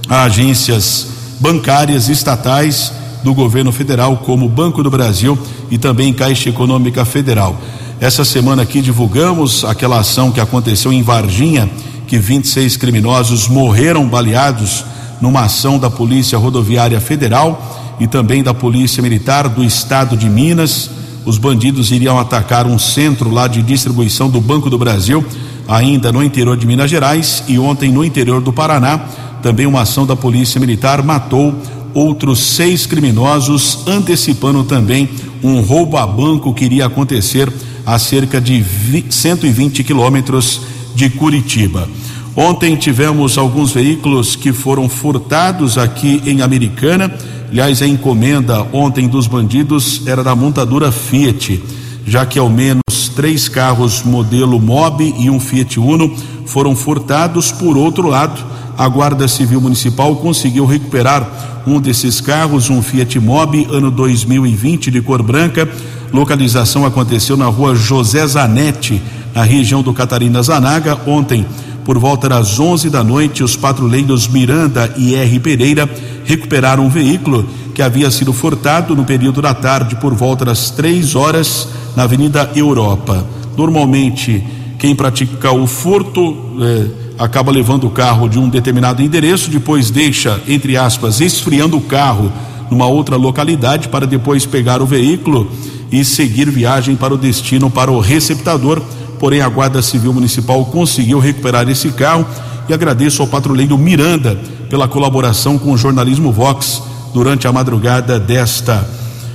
a 0.09 0.25
agências 0.25 1.12
bancárias 1.43 2.09
estatais 2.09 2.93
do 3.25 3.35
governo 3.35 3.73
federal, 3.73 4.19
como 4.19 4.49
Banco 4.49 4.81
do 4.81 4.89
Brasil 4.89 5.37
e 5.73 5.77
também 5.77 6.13
Caixa 6.13 6.49
Econômica 6.49 7.05
Federal. 7.05 7.61
Essa 8.01 8.25
semana 8.25 8.63
aqui 8.63 8.81
divulgamos 8.81 9.65
aquela 9.65 9.99
ação 9.99 10.31
que 10.31 10.41
aconteceu 10.41 10.93
em 10.93 11.03
Varginha, 11.03 11.69
que 12.07 12.17
26 12.17 12.77
criminosos 12.77 13.49
morreram 13.49 14.09
baleados 14.09 14.85
numa 15.21 15.43
ação 15.43 15.81
da 15.81 15.91
Polícia 15.91 16.39
Rodoviária 16.39 17.01
Federal 17.01 17.97
e 17.99 18.07
também 18.07 18.41
da 18.41 18.55
Polícia 18.55 19.03
Militar 19.03 19.49
do 19.49 19.65
Estado 19.65 20.17
de 20.17 20.31
Minas. 20.31 20.91
Os 21.25 21.39
bandidos 21.39 21.91
iriam 21.91 22.21
atacar 22.21 22.69
um 22.69 22.79
centro 22.79 23.31
lá 23.31 23.49
de 23.49 23.63
distribuição 23.63 24.31
do 24.31 24.41
Banco 24.41 24.71
do 24.71 24.79
Brasil 24.79 25.25
ainda 25.69 26.13
no 26.13 26.23
interior 26.23 26.57
de 26.57 26.67
Minas 26.67 26.91
Gerais 26.91 27.45
e 27.49 27.59
ontem 27.59 27.91
no 27.91 28.05
interior 28.05 28.41
do 28.41 28.53
Paraná. 28.53 29.01
Também 29.43 29.67
uma 29.67 29.83
ação 29.83 30.07
da 30.07 30.15
Polícia 30.15 30.61
Militar 30.61 31.03
matou 31.03 31.55
outros 31.93 32.39
seis 32.39 32.87
criminosos, 32.87 33.81
antecipando 33.87 34.65
também 34.65 35.09
um 35.43 35.61
roubo 35.61 35.97
a 35.97 36.07
banco 36.07 36.55
que 36.55 36.65
iria 36.65 36.87
acontecer 36.87 37.53
a 37.85 37.99
cerca 37.99 38.41
de 38.41 38.65
120 39.11 39.83
quilômetros 39.83 40.61
de 40.95 41.11
Curitiba. 41.11 41.89
Ontem 42.37 42.77
tivemos 42.77 43.37
alguns 43.37 43.73
veículos 43.73 44.37
que 44.37 44.53
foram 44.53 44.89
furtados 44.89 45.77
aqui 45.77 46.23
em 46.25 46.41
Americana. 46.41 47.13
Aliás, 47.51 47.83
a 47.83 47.87
encomenda 47.87 48.67
ontem 48.73 49.09
dos 49.09 49.27
bandidos 49.27 50.07
era 50.07 50.23
da 50.25 50.35
montadora 50.35 50.91
Fiat, 50.91 51.63
já 52.07 52.25
que 52.25 52.39
ao 52.39 52.49
menos 52.49 52.83
três 53.15 53.49
carros 53.49 54.03
modelo 54.03 54.59
Mob 54.59 55.15
e 55.19 55.29
um 55.29 55.39
Fiat 55.39 55.79
Uno 55.79 56.17
foram 56.47 56.75
furtados. 56.75 57.53
Por 57.53 57.77
outro 57.77 58.09
lado, 58.09 58.52
a 58.77 58.89
Guarda 58.89 59.29
Civil 59.29 59.61
Municipal 59.61 60.17
conseguiu 60.17 60.65
recuperar 60.65 61.63
um 61.67 61.81
desses 61.81 62.21
carros, 62.21 62.71
um 62.71 62.83
Fiat 62.83 63.19
Mobi, 63.21 63.67
ano 63.71 63.91
2020, 63.91 64.91
de 64.91 65.01
cor 65.01 65.23
branca. 65.23 65.69
Localização 66.13 66.85
aconteceu 66.85 67.37
na 67.37 67.47
rua 67.47 67.75
José 67.75 68.27
Zanetti, 68.27 69.01
na 69.35 69.43
região 69.43 69.83
do 69.83 69.93
Catarina 69.93 70.43
Zanaga. 70.43 70.99
Ontem, 71.07 71.47
por 71.85 71.99
volta 71.99 72.29
das 72.29 72.59
11 72.59 72.91
da 72.91 73.03
noite, 73.03 73.43
os 73.43 73.57
patrulheiros 73.57 74.29
Miranda 74.29 74.93
e 74.97 75.15
R. 75.15 75.41
Pereira 75.41 75.89
recuperaram 76.25 76.87
um 76.87 76.91
veículo 76.91 77.49
que 77.75 77.83
havia 77.83 78.11
sido 78.11 78.33
furtado 78.33 78.95
no 78.95 79.05
período 79.05 79.41
da 79.41 79.55
tarde, 79.55 79.97
por 79.97 80.15
volta 80.15 80.45
das 80.45 80.71
três 80.71 81.15
horas 81.15 81.69
na 81.97 82.03
Avenida 82.05 82.51
Europa. 82.55 83.25
Normalmente, 83.57 84.45
quem 84.79 84.95
pratica 84.95 85.53
o 85.53 85.67
furto 85.67 86.37
eh, 86.61 87.02
acaba 87.23 87.53
levando 87.53 87.87
o 87.87 87.91
carro 87.91 88.29
de 88.29 88.37
um 88.37 88.49
determinado 88.49 89.01
endereço, 89.01 89.49
depois 89.49 89.93
deixa, 89.93 90.41
entre 90.49 90.77
aspas, 90.77 91.21
esfriando 91.21 91.77
o 91.77 91.81
carro 91.81 92.33
numa 92.69 92.87
outra 92.87 93.15
localidade 93.15 93.87
para 93.87 94.09
depois 94.09 94.45
pegar 94.45 94.83
o 94.83 94.87
veículo 94.87 95.49
e 95.93 96.05
seguir 96.05 96.51
viagem 96.51 96.97
para 96.97 97.15
o 97.15 97.17
destino 97.19 97.71
para 97.71 97.93
o 97.93 98.01
receptador. 98.01 98.83
Porém, 99.21 99.41
a 99.41 99.49
Guarda 99.49 99.81
Civil 99.81 100.13
Municipal 100.13 100.65
conseguiu 100.65 101.21
recuperar 101.21 101.69
esse 101.69 101.93
carro 101.93 102.27
e 102.69 102.75
agradeço 102.75 103.23
ao 103.23 103.29
patrulheiro 103.29 103.79
Miranda 103.79 104.37
pela 104.69 104.89
colaboração 104.89 105.57
com 105.57 105.73
o 105.73 105.79
jornalismo 105.79 106.33
Vox 106.33 106.83
durante 107.15 107.47
a 107.47 107.53
madrugada 107.53 108.19
desta 108.19 108.85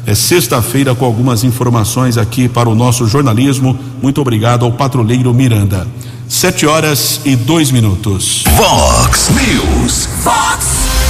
é 0.08 0.16
sexta-feira 0.16 0.96
com 0.96 1.04
algumas 1.04 1.44
informações 1.44 2.18
aqui 2.18 2.48
para 2.48 2.70
o 2.70 2.74
nosso 2.74 3.06
jornalismo. 3.06 3.78
Muito 4.02 4.22
obrigado 4.22 4.64
ao 4.64 4.72
patrulheiro 4.72 5.34
Miranda. 5.34 5.86
Sete 6.30 6.66
horas 6.66 7.20
e 7.26 7.36
dois 7.36 7.72
minutos. 7.72 8.46
Vox 8.56 9.30
News. 9.32 10.08
Fox 10.24 10.66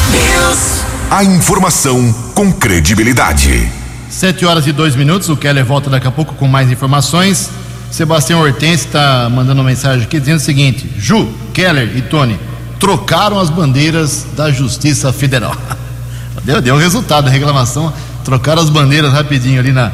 News. 0.10 0.83
A 1.12 1.23
informação 1.23 2.12
com 2.33 2.51
credibilidade. 2.51 3.71
Sete 4.10 4.47
horas 4.47 4.65
e 4.65 4.71
dois 4.71 4.95
minutos. 4.95 5.29
O 5.29 5.38
Keller 5.38 5.63
volta 5.63 5.91
daqui 5.91 6.07
a 6.07 6.12
pouco 6.12 6.33
com 6.33 6.47
mais 6.47 6.71
informações. 6.71 7.51
Sebastião 7.91 8.41
Hortense 8.41 8.88
está 8.88 9.29
mandando 9.29 9.62
uma 9.62 9.69
mensagem 9.69 10.05
aqui 10.05 10.19
dizendo 10.19 10.38
o 10.38 10.43
seguinte: 10.43 10.89
Ju, 10.97 11.29
Keller 11.53 11.95
e 11.95 12.01
Tony 12.01 12.39
trocaram 12.79 13.39
as 13.39 13.51
bandeiras 13.51 14.25
da 14.36 14.49
Justiça 14.49 15.13
Federal. 15.13 15.55
deu, 16.43 16.60
deu 16.63 16.77
resultado 16.77 17.27
a 17.27 17.29
reclamação 17.29 17.93
trocaram 18.27 18.61
as 18.61 18.69
bandeiras 18.69 19.13
rapidinho 19.13 19.57
ali 19.57 19.71
na 19.71 19.89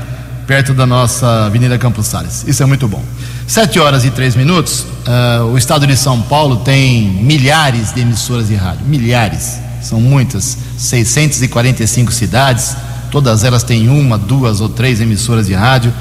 perto 0.47 0.73
da 0.73 0.87
nossa 0.87 1.45
Avenida 1.45 1.77
Campos 1.77 2.07
Salles. 2.07 2.43
Isso 2.47 2.63
é 2.63 2.65
muito 2.65 2.87
bom. 2.87 3.01
Sete 3.45 3.79
horas 3.79 4.05
e 4.05 4.09
três 4.09 4.35
minutos. 4.35 4.87
Uh, 5.05 5.51
o 5.53 5.57
estado 5.57 5.85
de 5.85 5.95
São 5.95 6.19
Paulo 6.19 6.57
tem 6.57 7.03
milhares 7.21 7.93
de 7.93 8.01
emissoras 8.01 8.47
de 8.47 8.55
rádio, 8.55 8.87
milhares, 8.87 9.59
são 9.83 10.01
muitas, 10.01 10.57
645 10.79 12.11
cidades, 12.11 12.75
todas 13.11 13.43
elas 13.43 13.61
têm 13.61 13.87
uma, 13.87 14.17
duas 14.17 14.61
ou 14.61 14.67
três 14.67 14.99
emissoras 14.99 15.45
de 15.45 15.53
rádio 15.53 15.93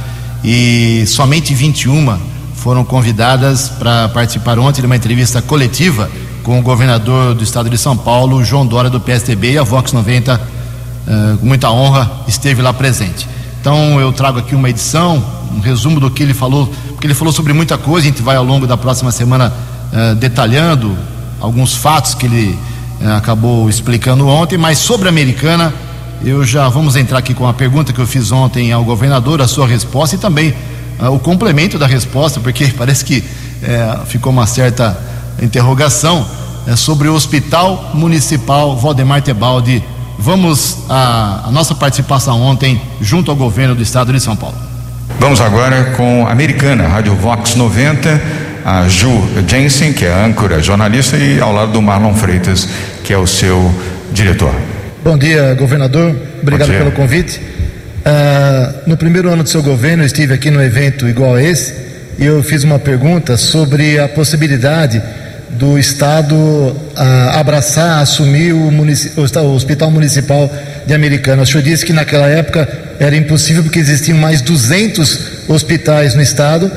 e 0.42 1.04
somente 1.06 1.52
21 1.52 2.18
foram 2.54 2.82
convidadas 2.82 3.68
para 3.68 4.08
participar 4.08 4.58
ontem 4.58 4.80
de 4.80 4.86
uma 4.86 4.96
entrevista 4.96 5.42
coletiva 5.42 6.10
com 6.42 6.58
o 6.58 6.62
governador 6.62 7.34
do 7.34 7.44
estado 7.44 7.68
de 7.68 7.76
São 7.76 7.94
Paulo, 7.94 8.42
João 8.42 8.66
Dória, 8.66 8.88
do 8.88 9.00
PSDB, 9.00 9.52
e 9.52 9.58
a 9.58 9.62
Vox 9.62 9.92
90, 9.92 10.61
uh, 11.06 11.38
com 11.38 11.46
muita 11.46 11.70
honra, 11.70 12.10
esteve 12.26 12.62
lá 12.62 12.72
presente. 12.72 13.28
Então 13.60 14.00
eu 14.00 14.12
trago 14.12 14.38
aqui 14.38 14.54
uma 14.54 14.68
edição, 14.68 15.22
um 15.54 15.60
resumo 15.60 16.00
do 16.00 16.10
que 16.10 16.22
ele 16.22 16.34
falou, 16.34 16.66
porque 16.88 17.06
ele 17.06 17.14
falou 17.14 17.32
sobre 17.32 17.52
muita 17.52 17.78
coisa, 17.78 18.06
a 18.06 18.10
gente 18.10 18.22
vai 18.22 18.36
ao 18.36 18.44
longo 18.44 18.66
da 18.66 18.76
próxima 18.76 19.12
semana 19.12 19.52
uh, 19.92 20.14
detalhando 20.16 20.96
alguns 21.40 21.74
fatos 21.74 22.14
que 22.14 22.26
ele 22.26 22.58
uh, 23.00 23.12
acabou 23.12 23.68
explicando 23.68 24.26
ontem, 24.28 24.58
mas 24.58 24.78
sobre 24.78 25.08
a 25.08 25.10
americana, 25.10 25.72
eu 26.24 26.44
já 26.44 26.68
vamos 26.68 26.96
entrar 26.96 27.18
aqui 27.18 27.34
com 27.34 27.46
a 27.46 27.54
pergunta 27.54 27.92
que 27.92 28.00
eu 28.00 28.06
fiz 28.06 28.30
ontem 28.30 28.72
ao 28.72 28.84
governador, 28.84 29.40
a 29.40 29.48
sua 29.48 29.66
resposta 29.66 30.16
e 30.16 30.18
também 30.18 30.54
o 31.10 31.18
complemento 31.18 31.80
da 31.80 31.86
resposta, 31.86 32.38
porque 32.38 32.66
parece 32.78 33.04
que 33.04 33.24
ficou 34.06 34.30
uma 34.30 34.46
certa 34.46 34.96
interrogação 35.42 36.24
sobre 36.76 37.08
o 37.08 37.14
Hospital 37.14 37.90
Municipal 37.92 38.76
Valdemar 38.76 39.20
Tebaldi 39.20 39.82
Vamos 40.24 40.78
à, 40.88 41.48
nossa 41.50 41.74
participação 41.74 42.40
ontem 42.42 42.80
junto 43.00 43.28
ao 43.28 43.36
governo 43.36 43.74
do 43.74 43.82
estado 43.82 44.12
de 44.12 44.20
São 44.20 44.36
Paulo. 44.36 44.54
Vamos 45.18 45.40
agora 45.40 45.94
com 45.96 46.24
a 46.24 46.30
Americana, 46.30 46.86
Rádio 46.86 47.12
Vox 47.16 47.56
90, 47.56 48.22
a 48.64 48.86
Ju 48.86 49.10
Jensen, 49.48 49.92
que 49.92 50.04
é 50.04 50.12
âncora, 50.12 50.62
jornalista, 50.62 51.16
e 51.16 51.40
ao 51.40 51.52
lado 51.52 51.72
do 51.72 51.82
Marlon 51.82 52.14
Freitas, 52.14 52.68
que 53.02 53.12
é 53.12 53.18
o 53.18 53.26
seu 53.26 53.68
diretor. 54.12 54.54
Bom 55.02 55.18
dia, 55.18 55.54
governador. 55.54 56.14
Obrigado 56.40 56.68
dia. 56.68 56.78
pelo 56.78 56.92
convite. 56.92 57.40
Uh, 57.40 58.88
no 58.88 58.96
primeiro 58.96 59.28
ano 59.28 59.42
do 59.42 59.48
seu 59.48 59.60
governo, 59.60 60.04
eu 60.04 60.06
estive 60.06 60.34
aqui 60.34 60.52
no 60.52 60.62
evento 60.62 61.08
igual 61.08 61.34
a 61.34 61.42
esse 61.42 61.74
e 62.16 62.24
eu 62.24 62.40
fiz 62.44 62.62
uma 62.62 62.78
pergunta 62.78 63.36
sobre 63.36 63.98
a 63.98 64.08
possibilidade 64.08 65.02
do 65.52 65.78
Estado 65.78 66.34
abraçar, 67.34 68.00
assumir 68.00 68.52
o, 68.52 68.68
o, 68.68 69.54
Hospital 69.54 69.90
Municipal 69.90 70.50
de 70.86 70.94
Americana. 70.94 71.42
O 71.42 71.46
senhor 71.46 71.62
disse 71.62 71.84
que 71.84 71.92
naquela 71.92 72.26
época 72.26 72.68
era 72.98 73.14
impossível 73.14 73.62
porque 73.62 73.78
existiam 73.78 74.18
mais 74.18 74.40
200 74.40 75.48
hospitais 75.48 76.14
no 76.14 76.22
Estado 76.22 76.70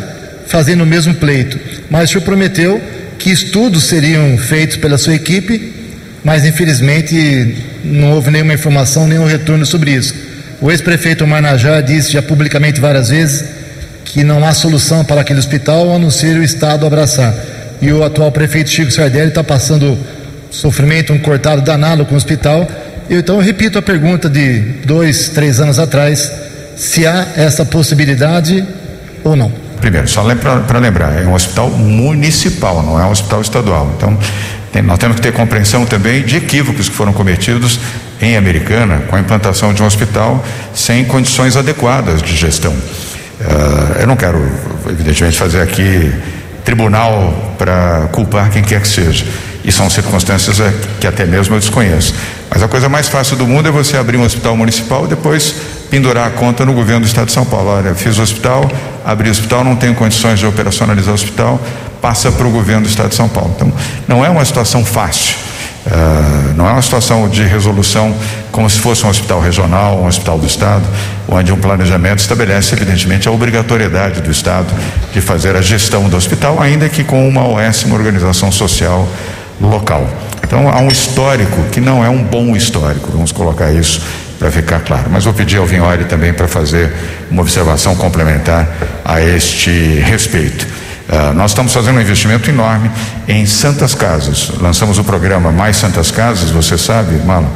fazendo 0.47 0.83
o 0.83 0.85
mesmo 0.85 1.13
pleito. 1.13 1.59
Mas 1.89 2.09
o 2.09 2.13
senhor 2.13 2.23
prometeu 2.23 2.81
que 3.17 3.31
estudos 3.31 3.85
seriam 3.85 4.37
feitos 4.37 4.77
pela 4.77 4.97
sua 4.97 5.15
equipe, 5.15 5.73
mas 6.23 6.45
infelizmente 6.45 7.55
não 7.83 8.11
houve 8.11 8.29
nenhuma 8.29 8.53
informação, 8.53 9.07
nenhum 9.07 9.25
retorno 9.25 9.65
sobre 9.65 9.91
isso. 9.91 10.13
O 10.61 10.69
ex-prefeito 10.69 11.25
Marnajá 11.25 11.81
disse 11.81 12.11
já 12.11 12.21
publicamente 12.21 12.79
várias 12.79 13.09
vezes 13.09 13.45
que 14.03 14.23
não 14.23 14.45
há 14.45 14.53
solução 14.53 15.03
para 15.03 15.21
aquele 15.21 15.39
hospital 15.39 15.93
a 15.93 15.99
não 15.99 16.11
ser 16.11 16.37
o 16.37 16.43
Estado 16.43 16.85
abraçar 16.85 17.33
e 17.81 17.91
o 17.91 18.03
atual 18.03 18.31
prefeito 18.31 18.69
Chico 18.69 18.91
Sardelli 18.91 19.29
está 19.29 19.43
passando 19.43 19.97
sofrimento, 20.49 21.13
um 21.13 21.19
cortado 21.19 21.61
danado 21.61 22.05
com 22.05 22.13
o 22.13 22.17
hospital. 22.17 22.67
Eu, 23.09 23.19
então 23.19 23.35
eu 23.35 23.41
repito 23.41 23.77
a 23.77 23.81
pergunta 23.81 24.29
de 24.29 24.59
dois, 24.85 25.29
três 25.29 25.59
anos 25.59 25.77
atrás, 25.79 26.31
se 26.75 27.05
há 27.05 27.27
essa 27.35 27.65
possibilidade 27.65 28.65
ou 29.23 29.35
não. 29.35 29.51
Primeiro, 29.79 30.07
só 30.07 30.23
para 30.35 30.79
lembrar, 30.79 31.21
é 31.21 31.27
um 31.27 31.33
hospital 31.33 31.69
municipal, 31.69 32.81
não 32.81 32.99
é 32.99 33.05
um 33.05 33.11
hospital 33.11 33.41
estadual. 33.41 33.93
Então, 33.97 34.17
tem, 34.71 34.81
nós 34.81 34.97
temos 34.97 35.17
que 35.17 35.21
ter 35.21 35.31
compreensão 35.31 35.85
também 35.85 36.23
de 36.23 36.37
equívocos 36.37 36.89
que 36.89 36.95
foram 36.95 37.13
cometidos 37.13 37.79
em 38.21 38.35
Americana 38.35 39.03
com 39.07 39.15
a 39.15 39.19
implantação 39.19 39.73
de 39.73 39.83
um 39.83 39.85
hospital 39.85 40.43
sem 40.73 41.05
condições 41.05 41.55
adequadas 41.55 42.21
de 42.21 42.35
gestão. 42.35 42.71
Uh, 42.71 43.99
eu 43.99 44.07
não 44.07 44.15
quero, 44.15 44.41
evidentemente, 44.89 45.37
fazer 45.37 45.61
aqui 45.61 46.11
tribunal 46.65 47.55
para 47.57 48.09
culpar 48.11 48.49
quem 48.49 48.63
quer 48.63 48.81
que 48.81 48.87
seja. 48.87 49.25
E 49.63 49.71
são 49.71 49.89
circunstâncias 49.89 50.59
é, 50.59 50.73
que 50.99 51.07
até 51.07 51.25
mesmo 51.25 51.55
eu 51.55 51.59
desconheço. 51.59 52.13
Mas 52.49 52.61
a 52.61 52.67
coisa 52.67 52.89
mais 52.89 53.07
fácil 53.07 53.37
do 53.37 53.47
mundo 53.47 53.67
é 53.67 53.71
você 53.71 53.97
abrir 53.97 54.17
um 54.17 54.23
hospital 54.23 54.57
municipal 54.57 55.05
e 55.05 55.07
depois 55.07 55.55
pendurar 55.89 56.27
a 56.27 56.29
conta 56.31 56.65
no 56.65 56.73
governo 56.73 57.01
do 57.01 57.07
estado 57.07 57.27
de 57.27 57.31
São 57.31 57.45
Paulo. 57.45 57.69
Olha, 57.69 57.95
fiz 57.95 58.17
o 58.17 58.21
hospital, 58.21 58.69
abri 59.05 59.29
o 59.29 59.31
hospital, 59.31 59.63
não 59.63 59.75
tenho 59.75 59.95
condições 59.95 60.39
de 60.39 60.45
operacionalizar 60.45 61.11
o 61.11 61.15
hospital, 61.15 61.59
passa 62.01 62.31
para 62.31 62.45
o 62.45 62.51
governo 62.51 62.83
do 62.83 62.89
estado 62.89 63.09
de 63.09 63.15
São 63.15 63.29
Paulo. 63.29 63.53
Então, 63.55 63.73
não 64.07 64.23
é 64.23 64.29
uma 64.29 64.43
situação 64.43 64.83
fácil. 64.83 65.44
Uh, 65.85 66.53
não 66.55 66.67
é 66.67 66.71
uma 66.71 66.81
situação 66.81 67.29
de 67.29 67.43
resolução 67.43 68.15
como 68.51 68.67
se 68.67 68.79
fosse 68.79 69.05
um 69.05 69.09
hospital 69.09 69.39
regional, 69.39 69.99
um 69.99 70.07
hospital 70.07 70.39
do 70.39 70.47
Estado, 70.47 70.83
onde 71.27 71.51
um 71.51 71.57
planejamento 71.57 72.19
estabelece, 72.19 72.73
evidentemente, 72.73 73.27
a 73.27 73.31
obrigatoriedade 73.31 74.21
do 74.21 74.31
Estado 74.31 74.67
de 75.13 75.21
fazer 75.21 75.55
a 75.55 75.61
gestão 75.61 76.09
do 76.09 76.17
hospital, 76.17 76.59
ainda 76.59 76.89
que 76.89 77.03
com 77.03 77.27
uma 77.27 77.47
OS, 77.47 77.83
uma 77.83 77.95
organização 77.95 78.51
social 78.51 79.07
local. 79.61 80.09
Então, 80.43 80.69
há 80.69 80.79
um 80.79 80.87
histórico 80.87 81.63
que 81.71 81.79
não 81.79 82.03
é 82.03 82.09
um 82.09 82.23
bom 82.23 82.55
histórico, 82.55 83.11
vamos 83.11 83.31
colocar 83.31 83.71
isso 83.71 84.01
para 84.39 84.51
ficar 84.51 84.79
claro. 84.79 85.05
Mas 85.09 85.23
vou 85.23 85.33
pedir 85.33 85.57
ao 85.57 85.65
Vinhori 85.65 86.05
também 86.05 86.33
para 86.33 86.47
fazer 86.47 86.93
uma 87.29 87.41
observação 87.41 87.95
complementar 87.95 88.67
a 89.03 89.21
este 89.21 89.69
respeito. 89.99 90.67
Uh, 91.07 91.33
nós 91.33 91.51
estamos 91.51 91.71
fazendo 91.71 91.97
um 91.97 92.01
investimento 92.01 92.49
enorme 92.49 92.89
em 93.27 93.45
Santas 93.45 93.93
Casas. 93.93 94.51
Lançamos 94.59 94.97
o 94.97 95.03
programa 95.03 95.51
Mais 95.51 95.77
Santas 95.77 96.09
Casas, 96.09 96.49
você 96.49 96.77
sabe, 96.77 97.15
Malo, 97.23 97.47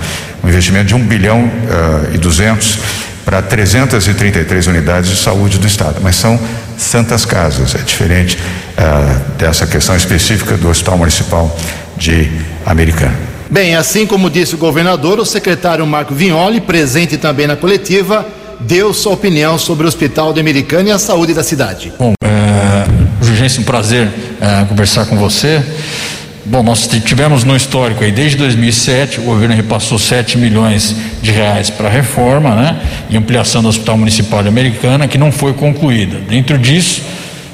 um 0.43 0.47
investimento 0.47 0.85
de 0.85 0.95
1 0.95 0.99
bilhão 1.07 1.45
uh, 1.45 2.13
e 2.13 2.17
200 2.17 2.79
para 3.25 3.41
333 3.41 4.67
unidades 4.67 5.09
de 5.09 5.17
saúde 5.17 5.57
do 5.57 5.67
Estado. 5.67 5.99
Mas 6.01 6.15
são 6.15 6.39
Santas 6.77 7.25
Casas, 7.25 7.75
é 7.75 7.79
diferente 7.79 8.38
uh, 8.38 9.38
dessa 9.38 9.65
questão 9.65 9.95
específica 9.95 10.55
do 10.55 10.69
Hospital 10.69 10.97
Municipal 10.97 11.55
de 11.97 12.31
Americana. 12.65 13.17
Bem, 13.49 13.75
assim 13.75 14.05
como 14.05 14.29
disse 14.29 14.53
o 14.53 14.59
governador, 14.59 15.19
o 15.19 15.25
secretário 15.25 15.85
Marco 15.88 16.13
Vignoli, 16.13 16.62
presente 16.62 17.17
também 17.17 17.47
na 17.47 17.55
coletiva, 17.55 18.25
deu 18.59 18.93
sua 18.93 19.13
opinião 19.13 19.57
sobre 19.57 19.85
o 19.85 19.88
Hospital 19.88 20.33
de 20.33 20.39
Americana 20.39 20.89
e 20.89 20.91
a 20.91 20.99
saúde 20.99 21.33
da 21.33 21.41
cidade. 21.41 21.91
Bom, 21.97 22.13
é 23.41 23.62
um 23.62 23.63
prazer 23.63 24.08
uh, 24.08 24.65
conversar 24.67 25.06
com 25.06 25.15
você. 25.15 25.63
Bom, 26.45 26.63
nós 26.63 26.88
tivemos 27.06 27.43
no 27.43 27.56
histórico 27.56 28.04
aí, 28.04 28.12
desde 28.12 28.36
2007, 28.38 29.19
o 29.19 29.23
governo 29.23 29.56
repassou 29.56 29.99
7 29.99 30.38
milhões 30.38 30.95
de 31.21 31.32
reais 31.32 31.69
para 31.69 31.88
a 31.88 31.91
reforma, 31.91 32.56
né? 32.56 32.75
E 33.10 33.15
ampliação 33.15 33.62
do 33.62 33.69
Hospital 33.69 33.97
Municipal 33.97 34.41
de 34.41 34.49
Americana, 34.49 35.08
que 35.08 35.17
não 35.17 35.32
foi 35.32 35.54
concluída. 35.54 36.17
Dentro 36.28 36.58
disso, 36.58 37.02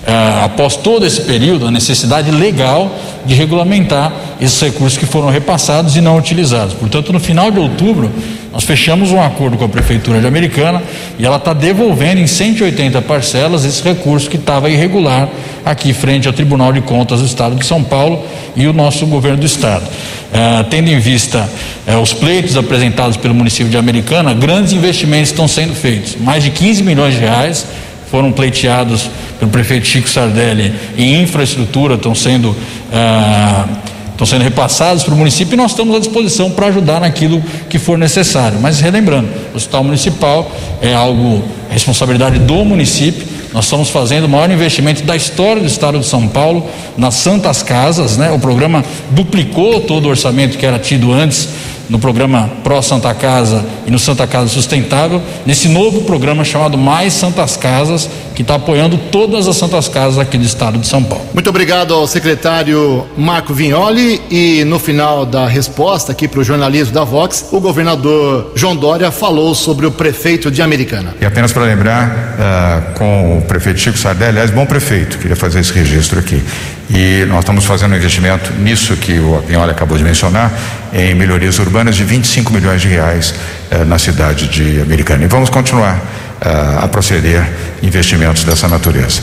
uh, 0.05 0.45
após 0.45 0.75
todo 0.75 1.05
esse 1.05 1.21
período, 1.21 1.67
a 1.67 1.71
necessidade 1.71 2.31
legal 2.31 2.91
de 3.25 3.33
regulamentar 3.33 4.13
esses 4.39 4.59
recursos 4.61 4.97
que 4.97 5.05
foram 5.05 5.29
repassados 5.29 5.95
e 5.95 6.01
não 6.01 6.17
utilizados. 6.17 6.73
Portanto, 6.73 7.11
no 7.11 7.19
final 7.19 7.49
de 7.49 7.59
outubro, 7.59 8.11
nós 8.53 8.63
fechamos 8.63 9.11
um 9.11 9.21
acordo 9.21 9.57
com 9.57 9.65
a 9.65 9.69
Prefeitura 9.69 10.21
de 10.21 10.27
Americana 10.27 10.81
e 11.17 11.25
ela 11.25 11.37
está 11.37 11.53
devolvendo 11.53 12.21
em 12.21 12.27
180 12.27 13.01
parcelas 13.01 13.65
esse 13.65 13.83
recurso 13.83 14.29
que 14.29 14.37
estava 14.37 14.69
irregular 14.69 15.27
aqui 15.65 15.91
frente 15.91 16.27
ao 16.27 16.33
Tribunal 16.33 16.71
de 16.71 16.81
Contas 16.81 17.19
do 17.19 17.25
Estado 17.25 17.55
de 17.55 17.65
São 17.65 17.83
Paulo 17.83 18.23
e 18.55 18.67
o 18.67 18.73
nosso 18.73 19.05
governo 19.07 19.39
do 19.39 19.45
Estado. 19.45 19.83
Uh, 19.85 20.63
tendo 20.69 20.89
em 20.89 20.99
vista 20.99 21.49
uh, 21.87 21.99
os 21.99 22.13
pleitos 22.13 22.55
apresentados 22.55 23.17
pelo 23.17 23.33
município 23.33 23.69
de 23.69 23.77
Americana, 23.77 24.33
grandes 24.33 24.73
investimentos 24.73 25.31
estão 25.31 25.47
sendo 25.47 25.73
feitos. 25.73 26.15
Mais 26.15 26.43
de 26.43 26.51
15 26.51 26.83
milhões 26.83 27.15
de 27.15 27.21
reais 27.21 27.65
foram 28.09 28.31
pleiteados 28.31 29.09
pelo 29.39 29.51
prefeito 29.51 29.87
Chico 29.87 30.09
Sardelli 30.09 30.73
em 30.97 31.21
infraestrutura, 31.21 31.95
estão 31.95 32.15
sendo. 32.15 32.49
Uh, 32.49 33.95
estão 34.15 34.25
sendo 34.25 34.43
repassados 34.43 35.03
para 35.03 35.13
o 35.13 35.17
município 35.17 35.55
e 35.55 35.57
nós 35.57 35.71
estamos 35.71 35.93
à 35.93 35.99
disposição 35.99 36.49
para 36.49 36.67
ajudar 36.67 37.01
naquilo 37.01 37.43
que 37.69 37.77
for 37.77 37.97
necessário. 37.97 38.57
Mas 38.61 38.79
relembrando, 38.79 39.27
o 39.53 39.57
hospital 39.57 39.83
municipal 39.83 40.49
é 40.81 40.93
algo 40.93 41.43
responsabilidade 41.69 42.39
do 42.39 42.63
município. 42.63 43.27
Nós 43.53 43.65
estamos 43.65 43.89
fazendo 43.89 44.23
o 44.23 44.29
maior 44.29 44.49
investimento 44.49 45.03
da 45.03 45.17
história 45.17 45.61
do 45.61 45.67
estado 45.67 45.99
de 45.99 46.05
São 46.05 46.27
Paulo 46.29 46.69
nas 46.97 47.15
Santas 47.15 47.61
Casas, 47.61 48.15
né? 48.17 48.31
O 48.31 48.39
programa 48.39 48.83
duplicou 49.11 49.81
todo 49.81 50.05
o 50.05 50.09
orçamento 50.09 50.57
que 50.57 50.65
era 50.65 50.79
tido 50.79 51.11
antes 51.11 51.49
no 51.89 51.99
programa 51.99 52.49
Pró 52.63 52.81
Santa 52.81 53.13
Casa 53.13 53.63
e 53.85 53.91
no 53.91 53.99
Santa 53.99 54.25
Casa 54.27 54.47
Sustentável, 54.47 55.21
nesse 55.45 55.67
novo 55.67 56.01
programa 56.01 56.43
chamado 56.43 56.77
Mais 56.77 57.13
Santas 57.13 57.55
Casas, 57.57 58.09
que 58.33 58.41
está 58.41 58.55
apoiando 58.55 58.97
todas 59.11 59.47
as 59.47 59.55
Santas 59.55 59.87
Casas 59.87 60.19
aqui 60.19 60.37
do 60.37 60.43
estado 60.43 60.77
de 60.77 60.87
São 60.87 61.03
Paulo. 61.03 61.25
Muito 61.33 61.49
obrigado 61.49 61.93
ao 61.93 62.05
secretário 62.07 63.05
Marco 63.17 63.53
Vignoli 63.53 64.21
e 64.29 64.63
no 64.65 64.79
final 64.79 65.25
da 65.25 65.47
resposta 65.47 66.11
aqui 66.11 66.27
para 66.27 66.39
o 66.39 66.43
jornalismo 66.43 66.93
da 66.93 67.03
Vox, 67.03 67.45
o 67.51 67.59
governador 67.59 68.51
João 68.55 68.75
Dória 68.75 69.11
falou 69.11 69.55
sobre 69.55 69.85
o 69.85 69.91
prefeito 69.91 70.51
de 70.51 70.61
Americana. 70.61 71.15
E 71.21 71.25
apenas 71.25 71.51
para 71.51 71.63
lembrar, 71.63 72.09
uh, 72.09 72.93
com 72.97 73.37
o 73.37 73.41
prefeito 73.41 73.79
Chico 73.79 73.97
Sardelli, 73.97 74.31
aliás, 74.31 74.51
bom 74.51 74.65
prefeito, 74.65 75.17
queria 75.17 75.35
fazer 75.35 75.59
esse 75.59 75.71
registro 75.71 76.19
aqui. 76.19 76.43
E 76.89 77.25
nós 77.25 77.39
estamos 77.39 77.65
fazendo 77.65 77.93
um 77.93 77.97
investimento 77.97 78.53
nisso 78.53 78.95
que 78.95 79.17
o 79.19 79.37
Agnoli 79.37 79.71
acabou 79.71 79.97
de 79.97 80.03
mencionar, 80.03 80.51
em 80.93 81.15
melhorias 81.15 81.57
urbanas 81.57 81.95
de 81.95 82.03
25 82.03 82.53
milhões 82.53 82.81
de 82.81 82.87
reais 82.87 83.33
eh, 83.71 83.83
na 83.85 83.97
cidade 83.97 84.47
de 84.47 84.81
Americana. 84.81 85.23
E 85.23 85.27
vamos 85.27 85.49
continuar 85.49 85.99
eh, 86.41 86.79
a 86.83 86.87
proceder 86.87 87.43
investimentos 87.81 88.43
dessa 88.43 88.67
natureza. 88.67 89.21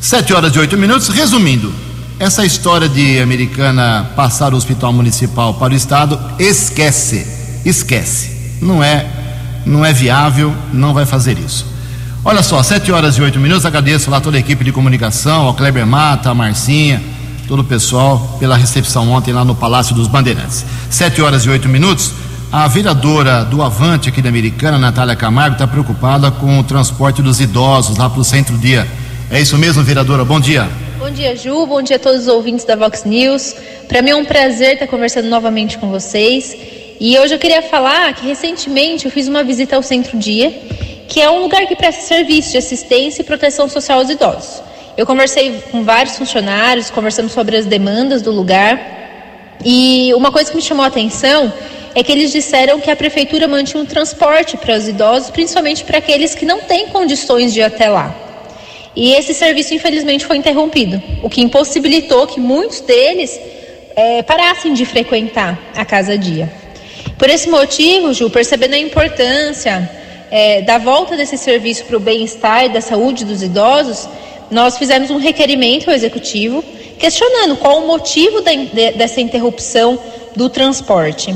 Sete 0.00 0.32
horas 0.32 0.54
e 0.54 0.58
oito 0.58 0.76
minutos. 0.76 1.08
Resumindo, 1.08 1.72
essa 2.18 2.44
história 2.44 2.88
de 2.88 3.20
Americana 3.20 4.10
passar 4.16 4.52
o 4.52 4.56
hospital 4.56 4.92
municipal 4.92 5.54
para 5.54 5.72
o 5.72 5.76
estado, 5.76 6.18
esquece, 6.38 7.26
esquece. 7.64 8.58
Não 8.60 8.82
é, 8.82 9.06
não 9.64 9.84
é 9.84 9.92
viável, 9.92 10.52
não 10.72 10.92
vai 10.92 11.06
fazer 11.06 11.38
isso. 11.38 11.75
Olha 12.28 12.42
só, 12.42 12.60
sete 12.60 12.90
horas 12.90 13.16
e 13.16 13.22
oito 13.22 13.38
minutos. 13.38 13.64
Agradeço 13.64 14.10
lá 14.10 14.20
toda 14.20 14.36
a 14.36 14.40
equipe 14.40 14.64
de 14.64 14.72
comunicação, 14.72 15.46
ao 15.46 15.54
Kleber 15.54 15.86
Mata, 15.86 16.28
a 16.28 16.34
Marcinha, 16.34 17.00
todo 17.46 17.60
o 17.60 17.64
pessoal 17.64 18.36
pela 18.40 18.56
recepção 18.56 19.08
ontem 19.12 19.32
lá 19.32 19.44
no 19.44 19.54
Palácio 19.54 19.94
dos 19.94 20.08
Bandeirantes. 20.08 20.66
Sete 20.90 21.22
horas 21.22 21.44
e 21.44 21.50
oito 21.50 21.68
minutos. 21.68 22.12
A 22.50 22.66
vereadora 22.66 23.44
do 23.44 23.62
Avante 23.62 24.08
aqui 24.08 24.20
da 24.20 24.28
Americana, 24.28 24.76
Natália 24.76 25.14
Camargo, 25.14 25.54
está 25.54 25.68
preocupada 25.68 26.32
com 26.32 26.58
o 26.58 26.64
transporte 26.64 27.22
dos 27.22 27.40
idosos 27.40 27.96
lá 27.96 28.10
para 28.10 28.20
o 28.20 28.24
centro-dia. 28.24 28.88
É 29.30 29.40
isso 29.40 29.56
mesmo, 29.56 29.84
vereadora? 29.84 30.24
Bom 30.24 30.40
dia. 30.40 30.68
Bom 30.98 31.08
dia, 31.08 31.36
Ju. 31.36 31.64
Bom 31.64 31.80
dia 31.80 31.94
a 31.94 32.00
todos 32.00 32.22
os 32.22 32.26
ouvintes 32.26 32.64
da 32.64 32.74
Vox 32.74 33.04
News. 33.04 33.54
Para 33.86 34.02
mim 34.02 34.10
é 34.10 34.16
um 34.16 34.24
prazer 34.24 34.72
estar 34.72 34.88
conversando 34.88 35.28
novamente 35.28 35.78
com 35.78 35.90
vocês. 35.90 36.56
E 36.98 37.16
hoje 37.20 37.34
eu 37.34 37.38
queria 37.38 37.62
falar 37.62 38.12
que 38.14 38.26
recentemente 38.26 39.04
eu 39.04 39.12
fiz 39.12 39.28
uma 39.28 39.44
visita 39.44 39.76
ao 39.76 39.82
Centro 39.82 40.18
Dia, 40.18 40.52
que 41.08 41.20
é 41.20 41.30
um 41.30 41.40
lugar 41.40 41.66
que 41.66 41.76
presta 41.76 42.02
serviço 42.02 42.52
de 42.52 42.58
assistência 42.58 43.22
e 43.22 43.24
proteção 43.24 43.68
social 43.68 43.98
aos 44.00 44.10
idosos. 44.10 44.62
Eu 44.96 45.04
conversei 45.04 45.62
com 45.70 45.84
vários 45.84 46.16
funcionários, 46.16 46.90
conversamos 46.90 47.32
sobre 47.32 47.56
as 47.56 47.66
demandas 47.66 48.22
do 48.22 48.30
lugar. 48.30 48.80
E 49.64 50.12
uma 50.14 50.32
coisa 50.32 50.50
que 50.50 50.56
me 50.56 50.62
chamou 50.62 50.84
a 50.84 50.88
atenção 50.88 51.52
é 51.94 52.02
que 52.02 52.12
eles 52.12 52.32
disseram 52.32 52.80
que 52.80 52.90
a 52.90 52.96
prefeitura 52.96 53.46
mantinha 53.46 53.82
um 53.82 53.86
transporte 53.86 54.56
para 54.56 54.76
os 54.76 54.88
idosos, 54.88 55.30
principalmente 55.30 55.84
para 55.84 55.98
aqueles 55.98 56.34
que 56.34 56.44
não 56.44 56.60
têm 56.60 56.88
condições 56.88 57.52
de 57.52 57.60
ir 57.60 57.62
até 57.62 57.88
lá. 57.88 58.14
E 58.94 59.12
esse 59.12 59.34
serviço, 59.34 59.74
infelizmente, 59.74 60.24
foi 60.24 60.38
interrompido, 60.38 61.02
o 61.22 61.28
que 61.28 61.42
impossibilitou 61.42 62.26
que 62.26 62.40
muitos 62.40 62.80
deles 62.80 63.38
é, 63.94 64.22
parassem 64.22 64.72
de 64.72 64.86
frequentar 64.86 65.58
a 65.74 65.84
casa 65.84 66.16
dia. 66.16 66.50
Por 67.18 67.28
esse 67.28 67.48
motivo, 67.48 68.12
Ju, 68.14 68.30
percebendo 68.30 68.74
a 68.74 68.78
importância 68.78 69.90
é, 70.30 70.62
da 70.62 70.78
volta 70.78 71.16
desse 71.16 71.36
serviço 71.38 71.84
para 71.84 71.96
o 71.96 72.00
bem-estar 72.00 72.64
e 72.64 72.68
da 72.68 72.80
saúde 72.80 73.24
dos 73.24 73.42
idosos, 73.42 74.08
nós 74.50 74.78
fizemos 74.78 75.10
um 75.10 75.18
requerimento 75.18 75.88
ao 75.88 75.94
executivo 75.94 76.62
questionando 76.98 77.56
qual 77.56 77.82
o 77.82 77.86
motivo 77.86 78.40
da, 78.40 78.52
de, 78.54 78.92
dessa 78.92 79.20
interrupção 79.20 79.98
do 80.34 80.48
transporte. 80.48 81.34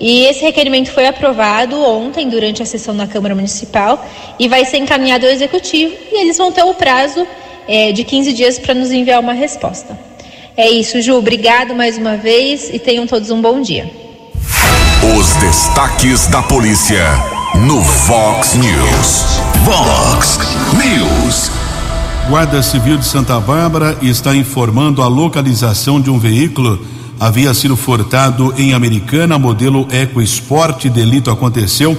E 0.00 0.24
esse 0.24 0.42
requerimento 0.42 0.90
foi 0.90 1.06
aprovado 1.06 1.80
ontem, 1.80 2.28
durante 2.28 2.62
a 2.62 2.66
sessão 2.66 2.92
na 2.94 3.06
Câmara 3.06 3.34
Municipal, 3.34 4.04
e 4.38 4.48
vai 4.48 4.64
ser 4.64 4.78
encaminhado 4.78 5.26
ao 5.26 5.32
Executivo, 5.32 5.94
e 6.10 6.20
eles 6.20 6.36
vão 6.38 6.50
ter 6.50 6.64
o 6.64 6.74
prazo 6.74 7.26
é, 7.68 7.92
de 7.92 8.02
15 8.02 8.32
dias 8.32 8.58
para 8.58 8.74
nos 8.74 8.90
enviar 8.90 9.20
uma 9.20 9.32
resposta. 9.32 9.96
É 10.56 10.68
isso, 10.68 11.00
Ju. 11.00 11.16
Obrigado 11.16 11.74
mais 11.74 11.96
uma 11.96 12.16
vez 12.16 12.68
e 12.72 12.78
tenham 12.78 13.06
todos 13.06 13.30
um 13.30 13.40
bom 13.40 13.60
dia. 13.60 13.88
Os 15.02 15.34
destaques 15.34 16.28
da 16.28 16.40
polícia 16.44 17.04
no 17.66 17.80
Vox 17.80 18.54
News. 18.54 19.40
Vox 19.64 20.38
News. 20.74 21.50
Guarda 22.28 22.62
Civil 22.62 22.96
de 22.98 23.04
Santa 23.04 23.40
Bárbara 23.40 23.98
está 24.00 24.32
informando 24.32 25.02
a 25.02 25.08
localização 25.08 26.00
de 26.00 26.08
um 26.08 26.20
veículo 26.20 26.80
havia 27.18 27.52
sido 27.52 27.76
furtado 27.76 28.54
em 28.56 28.74
Americana, 28.74 29.40
modelo 29.40 29.88
EcoSport. 29.90 30.88
Delito 30.88 31.32
aconteceu 31.32 31.98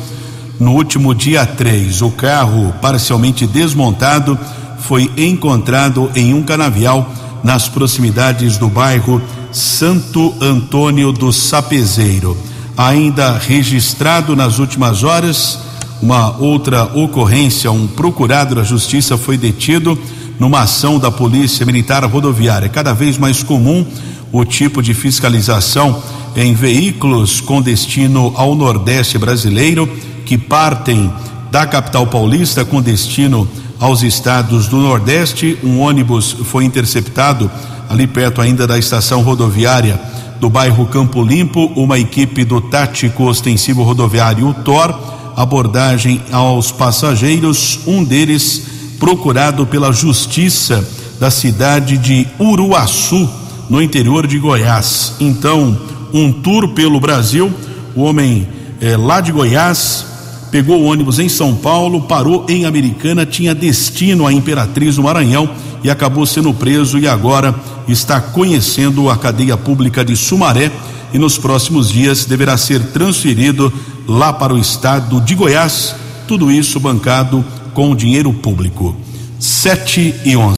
no 0.57 0.71
último 0.71 1.13
dia 1.13 1.45
3. 1.45 2.01
O 2.01 2.11
carro, 2.11 2.73
parcialmente 2.81 3.45
desmontado, 3.45 4.39
foi 4.79 5.11
encontrado 5.17 6.09
em 6.15 6.33
um 6.33 6.41
canavial 6.41 7.09
nas 7.43 7.67
proximidades 7.67 8.57
do 8.57 8.69
bairro 8.69 9.21
Santo 9.51 10.33
Antônio 10.39 11.11
do 11.11 11.33
Sapezeiro. 11.33 12.52
Ainda 12.75 13.37
registrado 13.37 14.35
nas 14.35 14.57
últimas 14.57 15.03
horas, 15.03 15.59
uma 16.01 16.35
outra 16.37 16.85
ocorrência, 16.85 17.71
um 17.71 17.85
procurado 17.85 18.55
da 18.55 18.63
justiça 18.63 19.17
foi 19.17 19.37
detido 19.37 19.97
numa 20.39 20.61
ação 20.61 20.97
da 20.97 21.11
Polícia 21.11 21.65
Militar 21.65 22.03
Rodoviária. 22.05 22.67
Cada 22.67 22.91
vez 22.91 23.17
mais 23.17 23.43
comum 23.43 23.85
o 24.31 24.43
tipo 24.43 24.81
de 24.81 24.95
fiscalização 24.95 26.01
em 26.35 26.55
veículos 26.55 27.39
com 27.39 27.61
destino 27.61 28.33
ao 28.35 28.55
Nordeste 28.55 29.19
brasileiro 29.19 29.87
que 30.25 30.35
partem 30.35 31.13
da 31.51 31.67
capital 31.67 32.07
paulista 32.07 32.65
com 32.65 32.81
destino 32.81 33.47
aos 33.79 34.01
estados 34.01 34.67
do 34.67 34.77
Nordeste. 34.77 35.59
Um 35.63 35.79
ônibus 35.79 36.35
foi 36.45 36.65
interceptado 36.65 37.51
ali 37.87 38.07
perto 38.07 38.41
ainda 38.41 38.65
da 38.65 38.79
estação 38.79 39.21
rodoviária 39.21 39.99
do 40.43 40.49
bairro 40.49 40.85
Campo 40.87 41.23
Limpo. 41.23 41.71
Uma 41.73 41.97
equipe 41.97 42.43
do 42.43 42.59
Tático 42.59 43.23
Ostensivo 43.23 43.81
Rodoviário 43.81 44.53
TOR 44.65 44.93
abordagem 45.37 46.21
aos 46.33 46.69
passageiros, 46.69 47.79
um 47.87 48.03
deles 48.03 48.67
procurado 48.99 49.65
pela 49.65 49.93
Justiça 49.93 50.85
da 51.17 51.31
cidade 51.31 51.97
de 51.97 52.27
Uruaçu 52.37 53.27
no 53.69 53.81
interior 53.81 54.27
de 54.27 54.37
Goiás. 54.37 55.13
Então, 55.21 55.79
um 56.13 56.29
tour 56.29 56.73
pelo 56.73 56.99
Brasil. 56.99 57.49
O 57.95 58.01
homem 58.01 58.45
é, 58.81 58.97
lá 58.97 59.21
de 59.21 59.31
Goiás 59.31 60.05
pegou 60.53 60.83
o 60.83 60.85
ônibus 60.85 61.17
em 61.17 61.27
São 61.27 61.55
Paulo, 61.55 62.01
parou 62.01 62.45
em 62.47 62.65
Americana, 62.65 63.25
tinha 63.25 63.55
destino 63.55 64.27
à 64.27 64.31
Imperatriz 64.31 64.97
do 64.97 65.01
Maranhão 65.01 65.49
e 65.83 65.89
acabou 65.89 66.27
sendo 66.27 66.53
preso 66.53 66.99
e 66.99 67.07
agora 67.07 67.55
está 67.87 68.21
conhecendo 68.21 69.09
a 69.09 69.17
cadeia 69.17 69.57
pública 69.57 70.05
de 70.05 70.15
Sumaré 70.15 70.71
e 71.11 71.17
nos 71.17 71.39
próximos 71.39 71.89
dias 71.89 72.25
deverá 72.25 72.55
ser 72.55 72.79
transferido 72.91 73.73
lá 74.07 74.31
para 74.31 74.53
o 74.53 74.59
estado 74.59 75.19
de 75.21 75.33
Goiás. 75.33 75.95
Tudo 76.27 76.51
isso 76.51 76.79
bancado 76.79 77.43
com 77.73 77.95
dinheiro 77.95 78.31
público. 78.31 78.95
7 79.39 80.13
e 80.23 80.37
11. 80.37 80.55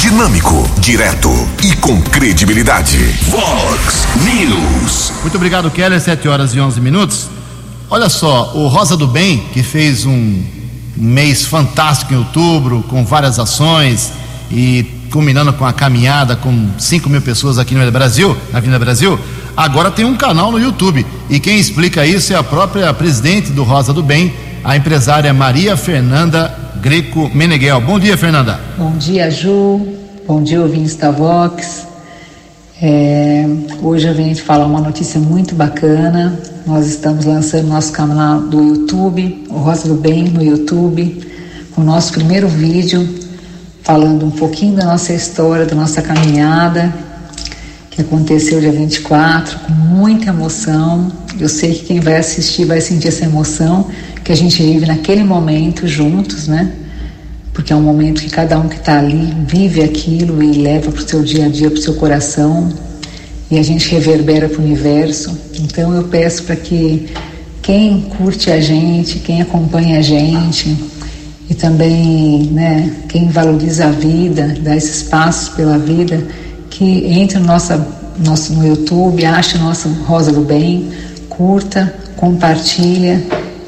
Dinâmico, 0.00 0.68
direto 0.80 1.30
e 1.62 1.76
com 1.76 2.02
credibilidade. 2.02 2.98
Vox 3.28 4.04
News. 4.24 5.12
Muito 5.22 5.36
obrigado, 5.36 5.70
Keller. 5.70 6.00
7 6.00 6.26
horas 6.26 6.56
e 6.56 6.60
11 6.60 6.80
minutos. 6.80 7.41
Olha 7.92 8.08
só, 8.08 8.52
o 8.54 8.68
Rosa 8.68 8.96
do 8.96 9.06
Bem, 9.06 9.42
que 9.52 9.62
fez 9.62 10.06
um 10.06 10.42
mês 10.96 11.44
fantástico 11.44 12.14
em 12.14 12.16
outubro, 12.16 12.82
com 12.88 13.04
várias 13.04 13.38
ações 13.38 14.14
e 14.50 14.82
culminando 15.10 15.52
com 15.52 15.66
a 15.66 15.74
caminhada 15.74 16.34
com 16.34 16.70
5 16.78 17.10
mil 17.10 17.20
pessoas 17.20 17.58
aqui 17.58 17.74
no 17.74 17.92
Brasil, 17.92 18.34
na 18.50 18.56
Avenida 18.56 18.78
Brasil, 18.78 19.20
agora 19.54 19.90
tem 19.90 20.06
um 20.06 20.16
canal 20.16 20.50
no 20.50 20.58
YouTube. 20.58 21.04
E 21.28 21.38
quem 21.38 21.58
explica 21.58 22.06
isso 22.06 22.32
é 22.32 22.36
a 22.36 22.42
própria 22.42 22.94
presidente 22.94 23.52
do 23.52 23.62
Rosa 23.62 23.92
do 23.92 24.02
Bem, 24.02 24.32
a 24.64 24.74
empresária 24.74 25.30
Maria 25.34 25.76
Fernanda 25.76 26.72
Greco 26.80 27.30
Meneghel. 27.34 27.82
Bom 27.82 27.98
dia, 27.98 28.16
Fernanda. 28.16 28.58
Bom 28.78 28.96
dia, 28.96 29.30
Ju. 29.30 29.86
Bom 30.26 30.42
dia, 30.42 30.62
ouvintes 30.62 30.96
da 30.96 31.10
Vox. 31.10 31.91
É, 32.84 33.46
hoje 33.80 34.08
eu 34.08 34.12
venho 34.12 34.34
te 34.34 34.42
falar 34.42 34.66
uma 34.66 34.80
notícia 34.80 35.20
muito 35.20 35.54
bacana. 35.54 36.36
Nós 36.66 36.88
estamos 36.88 37.24
lançando 37.24 37.68
nosso 37.68 37.92
canal 37.92 38.40
do 38.40 38.60
YouTube, 38.60 39.44
o 39.48 39.58
Rosa 39.58 39.86
do 39.86 39.94
Bem 39.94 40.24
no 40.24 40.42
YouTube, 40.42 41.24
com 41.70 41.80
o 41.80 41.84
nosso 41.84 42.12
primeiro 42.12 42.48
vídeo 42.48 43.08
falando 43.84 44.26
um 44.26 44.32
pouquinho 44.32 44.74
da 44.74 44.84
nossa 44.84 45.12
história, 45.12 45.64
da 45.64 45.76
nossa 45.76 46.02
caminhada, 46.02 46.92
que 47.88 48.00
aconteceu 48.00 48.58
dia 48.58 48.72
24, 48.72 49.60
com 49.60 49.72
muita 49.72 50.30
emoção. 50.30 51.12
Eu 51.38 51.48
sei 51.48 51.74
que 51.74 51.84
quem 51.84 52.00
vai 52.00 52.16
assistir 52.16 52.64
vai 52.64 52.80
sentir 52.80 53.06
essa 53.06 53.24
emoção 53.24 53.86
que 54.24 54.32
a 54.32 54.36
gente 54.36 54.60
vive 54.60 54.86
naquele 54.86 55.22
momento 55.22 55.86
juntos, 55.86 56.48
né? 56.48 56.72
Porque 57.52 57.72
é 57.72 57.76
um 57.76 57.82
momento 57.82 58.22
que 58.22 58.30
cada 58.30 58.58
um 58.58 58.68
que 58.68 58.76
está 58.76 58.98
ali 58.98 59.34
vive 59.46 59.82
aquilo 59.82 60.42
e 60.42 60.52
leva 60.52 60.90
para 60.90 61.02
o 61.02 61.08
seu 61.08 61.22
dia 61.22 61.46
a 61.46 61.48
dia, 61.48 61.70
para 61.70 61.78
o 61.78 61.82
seu 61.82 61.94
coração, 61.94 62.72
e 63.50 63.58
a 63.58 63.62
gente 63.62 63.88
reverbera 63.90 64.48
para 64.48 64.60
o 64.60 64.64
universo. 64.64 65.36
Então 65.60 65.94
eu 65.94 66.04
peço 66.04 66.44
para 66.44 66.56
que 66.56 67.12
quem 67.60 68.02
curte 68.16 68.50
a 68.50 68.60
gente, 68.60 69.18
quem 69.18 69.42
acompanha 69.42 69.98
a 69.98 70.02
gente, 70.02 70.76
e 71.48 71.54
também 71.54 72.44
né, 72.50 72.90
quem 73.08 73.28
valoriza 73.28 73.86
a 73.86 73.90
vida, 73.90 74.56
dá 74.60 74.74
esses 74.74 75.02
passos 75.02 75.50
pela 75.50 75.78
vida, 75.78 76.26
que 76.70 77.04
entre 77.06 77.38
no, 77.38 77.44
nossa, 77.46 77.86
nosso, 78.24 78.54
no 78.54 78.66
YouTube, 78.66 79.24
ache 79.26 79.58
nossa 79.58 79.88
Rosa 80.06 80.32
do 80.32 80.40
Bem, 80.40 80.88
curta, 81.28 81.94
compartilha. 82.16 83.22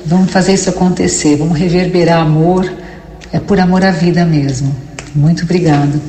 Vamos 0.06 0.30
fazer 0.30 0.54
isso 0.54 0.70
acontecer, 0.70 1.36
vamos 1.36 1.58
reverberar 1.58 2.20
amor, 2.22 2.70
é 3.34 3.40
por 3.40 3.58
amor 3.58 3.84
à 3.84 3.90
vida 3.90 4.24
mesmo. 4.24 4.72
Muito 5.12 5.42
obrigada. 5.42 6.00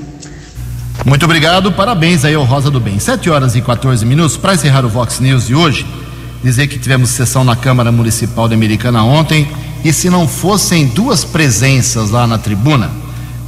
Muito 1.04 1.26
obrigado, 1.26 1.72
parabéns 1.72 2.24
aí 2.24 2.36
ao 2.36 2.44
Rosa 2.44 2.70
do 2.70 2.80
Bem. 2.80 3.00
7 3.00 3.32
horas 3.32 3.56
e 3.56 3.62
14 3.64 4.06
minutos. 4.06 4.38
Para 4.38 4.54
encerrar 4.54 4.86
o 4.86 4.90
Vox 4.90 5.20
News 5.20 5.48
de 5.48 5.56
hoje, 5.56 5.88
dizer 6.44 6.68
que 6.68 6.78
tivemos 6.78 7.10
sessão 7.10 7.44
na 7.44 7.56
Câmara 7.56 7.92
Municipal 7.92 8.48
de 8.48 8.54
Americana 8.54 9.04
ontem 9.04 9.48
e 9.84 9.92
se 9.92 10.08
não 10.08 10.28
fossem 10.28 10.86
duas 10.86 11.26
presenças 11.26 12.12
lá 12.12 12.28
na 12.28 12.38
tribuna 12.38 12.92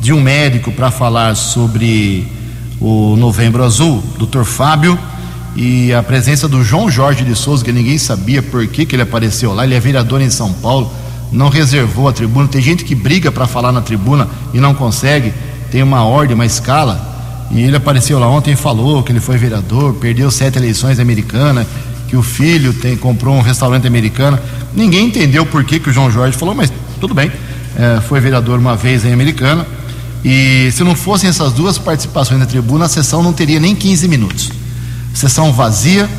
de 0.01 0.11
um 0.11 0.19
médico 0.19 0.71
para 0.71 0.89
falar 0.89 1.35
sobre 1.35 2.27
o 2.81 3.15
Novembro 3.15 3.63
Azul, 3.63 4.03
Dr. 4.17 4.43
Fábio, 4.43 4.97
e 5.55 5.93
a 5.93 6.01
presença 6.01 6.47
do 6.47 6.63
João 6.63 6.89
Jorge 6.89 7.23
de 7.23 7.35
Souza, 7.35 7.63
que 7.63 7.71
ninguém 7.71 7.99
sabia 7.99 8.41
por 8.41 8.65
que, 8.65 8.87
que 8.87 8.95
ele 8.95 9.03
apareceu 9.03 9.53
lá, 9.53 9.65
ele 9.65 9.75
é 9.75 9.79
vereador 9.79 10.19
em 10.19 10.31
São 10.31 10.51
Paulo, 10.51 10.91
não 11.31 11.49
reservou 11.49 12.07
a 12.07 12.13
tribuna. 12.13 12.47
Tem 12.47 12.61
gente 12.61 12.83
que 12.83 12.95
briga 12.95 13.31
para 13.31 13.47
falar 13.47 13.71
na 13.71 13.81
tribuna 13.81 14.27
e 14.53 14.59
não 14.59 14.73
consegue, 14.73 15.33
tem 15.71 15.83
uma 15.83 16.03
ordem, 16.03 16.35
uma 16.35 16.45
escala. 16.45 17.15
E 17.51 17.61
ele 17.61 17.77
apareceu 17.77 18.19
lá 18.19 18.27
ontem 18.27 18.51
e 18.51 18.55
falou 18.55 19.03
que 19.03 19.11
ele 19.11 19.19
foi 19.19 19.37
vereador, 19.37 19.93
perdeu 19.95 20.29
sete 20.29 20.57
eleições 20.57 20.99
americanas, 20.99 21.65
que 22.07 22.15
o 22.15 22.21
filho 22.21 22.73
tem, 22.73 22.95
comprou 22.95 23.35
um 23.35 23.41
restaurante 23.41 23.87
americano. 23.87 24.39
Ninguém 24.73 25.07
entendeu 25.07 25.45
por 25.45 25.63
que, 25.63 25.79
que 25.79 25.89
o 25.89 25.93
João 25.93 26.11
Jorge 26.11 26.37
falou, 26.37 26.53
mas 26.53 26.71
tudo 26.99 27.13
bem. 27.13 27.31
É, 27.77 28.01
foi 28.01 28.19
vereador 28.19 28.59
uma 28.59 28.75
vez 28.75 29.05
em 29.05 29.13
Americana. 29.13 29.65
E 30.25 30.69
se 30.71 30.83
não 30.83 30.95
fossem 30.95 31.29
essas 31.29 31.53
duas 31.53 31.77
participações 31.77 32.39
na 32.39 32.45
tribuna, 32.45 32.85
a 32.85 32.89
sessão 32.89 33.21
não 33.21 33.31
teria 33.31 33.59
nem 33.59 33.75
15 33.75 34.07
minutos. 34.07 34.51
Sessão 35.13 35.53
vazia, 35.53 36.09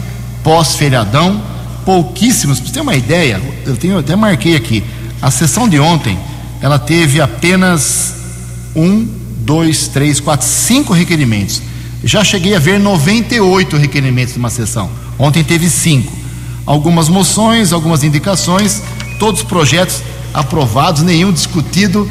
pós-feriadão, 0.43 1.43
pouquíssimos. 1.85 2.59
Para 2.59 2.69
você 2.69 2.75
ter 2.75 2.81
uma 2.81 2.95
ideia, 2.95 3.41
eu 3.67 3.77
tenho 3.77 3.95
eu 3.95 3.99
até 3.99 4.15
marquei 4.15 4.57
aqui. 4.57 4.85
A 5.21 5.31
sessão 5.31 5.69
de 5.69 5.79
ontem, 5.81 6.19
ela 6.61 6.79
teve 6.79 7.21
apenas 7.21 8.15
um, 8.75 9.07
dois, 9.41 9.89
três, 9.89 10.21
quatro, 10.21 10.47
cinco 10.47 10.93
requerimentos. 10.93 11.61
Já 12.05 12.23
cheguei 12.23 12.55
a 12.55 12.59
ver 12.59 12.79
98 12.79 13.77
requerimentos 13.77 14.37
numa 14.37 14.51
sessão. 14.51 14.89
Ontem 15.19 15.43
teve 15.43 15.69
cinco. 15.69 16.13
Algumas 16.65 17.09
moções, 17.09 17.73
algumas 17.73 18.05
indicações, 18.05 18.83
todos 19.19 19.43
projetos 19.43 20.03
aprovados, 20.33 21.03
nenhum 21.03 21.33
discutido. 21.33 22.09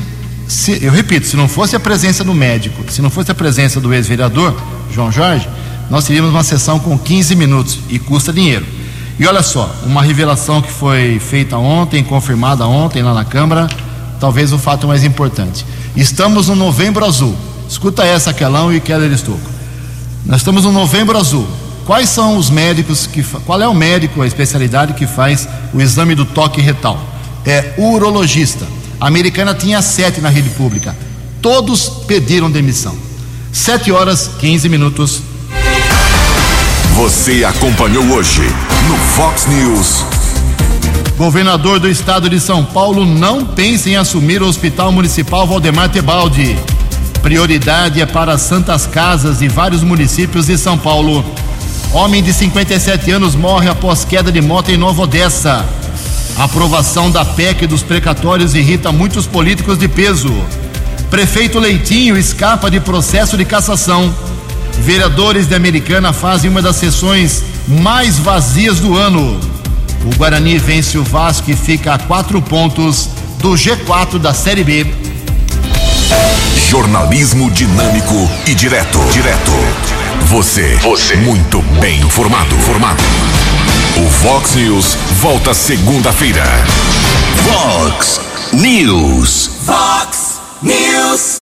Se, 0.47 0.83
eu 0.83 0.91
repito, 0.91 1.27
se 1.27 1.37
não 1.37 1.47
fosse 1.47 1.75
a 1.75 1.79
presença 1.79 2.23
do 2.23 2.33
médico, 2.33 2.83
se 2.91 3.01
não 3.01 3.09
fosse 3.09 3.31
a 3.31 3.35
presença 3.35 3.79
do 3.79 3.93
ex-vereador, 3.93 4.59
João 4.91 5.11
Jorge, 5.11 5.47
nós 5.89 6.05
teríamos 6.05 6.31
uma 6.31 6.43
sessão 6.43 6.79
com 6.79 6.97
15 6.97 7.35
minutos 7.35 7.79
e 7.89 7.99
custa 7.99 8.33
dinheiro. 8.33 8.65
E 9.20 9.26
olha 9.26 9.41
só, 9.41 9.74
uma 9.84 10.03
revelação 10.03 10.61
que 10.61 10.72
foi 10.72 11.20
feita 11.20 11.57
ontem, 11.57 12.03
confirmada 12.03 12.68
ontem 12.68 13.01
lá 13.01 13.15
na 13.15 13.26
Câmara, 13.26 13.68
talvez 14.20 14.53
o 14.53 14.59
fato 14.59 14.88
mais 14.88 15.03
importante. 15.03 15.65
Estamos 15.95 16.47
no 16.47 16.55
Novembro 16.55 17.03
Azul. 17.03 17.36
Escuta 17.68 18.05
essa, 18.05 18.32
Quelão 18.32 18.72
e 18.72 18.80
Keller 18.80 19.11
Estouco. 19.11 19.49
Nós 20.24 20.41
estamos 20.41 20.65
no 20.65 20.72
Novembro 20.72 21.18
Azul. 21.18 21.47
Quais 21.86 22.09
são 22.09 22.38
os 22.38 22.49
médicos 22.49 23.07
que 23.07 23.24
qual 23.24 23.59
é 23.61 23.68
o 23.68 23.74
médico, 23.74 24.22
a 24.22 24.28
especialidade 24.28 24.93
que 24.93 25.07
faz 25.07 25.47
o 25.74 25.82
exame 25.82 26.13
do 26.13 26.26
toque 26.26 26.61
retal? 26.61 26.99
É 27.43 27.74
urologista. 27.78 28.68
A 28.99 29.07
americana 29.07 29.55
tinha 29.55 29.82
sete 29.82 30.22
na 30.22 30.30
rede 30.30 30.49
pública. 30.51 30.95
Todos 31.41 31.89
pediram 32.05 32.51
demissão. 32.51 32.95
Sete 33.51 33.91
horas, 33.91 34.30
15 34.39 34.70
minutos. 34.70 35.22
Você 36.97 37.43
acompanhou 37.43 38.03
hoje 38.05 38.41
no 38.87 38.97
Fox 38.97 39.45
News. 39.45 40.03
Governador 41.15 41.79
do 41.79 41.87
estado 41.87 42.27
de 42.27 42.39
São 42.39 42.65
Paulo 42.65 43.05
não 43.05 43.45
pensa 43.45 43.87
em 43.87 43.95
assumir 43.95 44.41
o 44.41 44.47
Hospital 44.47 44.91
Municipal 44.91 45.45
Valdemar 45.45 45.89
Tebaldi. 45.89 46.57
Prioridade 47.21 48.01
é 48.01 48.05
para 48.07 48.39
Santas 48.39 48.87
Casas 48.87 49.43
e 49.43 49.47
vários 49.47 49.83
municípios 49.83 50.47
de 50.47 50.57
São 50.57 50.75
Paulo. 50.75 51.23
Homem 51.93 52.23
de 52.23 52.33
57 52.33 53.11
anos 53.11 53.35
morre 53.35 53.69
após 53.69 54.03
queda 54.03 54.31
de 54.31 54.41
moto 54.41 54.69
em 54.69 54.77
Nova 54.77 55.03
Odessa. 55.03 55.63
A 56.35 56.45
aprovação 56.45 57.11
da 57.11 57.23
PEC 57.23 57.67
dos 57.67 57.83
precatórios 57.83 58.55
irrita 58.55 58.91
muitos 58.91 59.27
políticos 59.27 59.77
de 59.77 59.87
peso. 59.87 60.33
Prefeito 61.11 61.59
Leitinho 61.59 62.17
escapa 62.17 62.71
de 62.71 62.79
processo 62.79 63.37
de 63.37 63.45
cassação. 63.45 64.11
Vereadores 64.80 65.47
de 65.47 65.55
Americana 65.55 66.13
fazem 66.13 66.49
uma 66.49 66.61
das 66.61 66.75
sessões 66.75 67.43
mais 67.67 68.17
vazias 68.17 68.80
do 68.80 68.97
ano. 68.97 69.39
O 70.05 70.15
Guarani 70.15 70.57
vence 70.57 70.97
o 70.97 71.03
Vasco 71.03 71.51
e 71.51 71.55
fica 71.55 71.93
a 71.93 71.99
quatro 71.99 72.41
pontos 72.41 73.09
do 73.39 73.51
G4 73.53 74.17
da 74.19 74.34
Série 74.34 74.63
B. 74.63 74.86
Jornalismo 76.69 77.49
dinâmico 77.51 78.30
e 78.45 78.53
direto. 78.53 78.99
Direto. 79.11 79.51
Você. 80.25 80.75
Você. 80.82 81.15
Muito 81.17 81.61
bem 81.80 82.01
informado. 82.01 82.55
Formado. 82.57 83.03
O 83.97 84.07
Vox 84.23 84.55
News 84.55 84.97
volta 85.21 85.53
segunda-feira. 85.53 86.43
Vox 87.43 88.21
News. 88.53 89.51
Vox 89.65 90.39
News. 90.61 91.36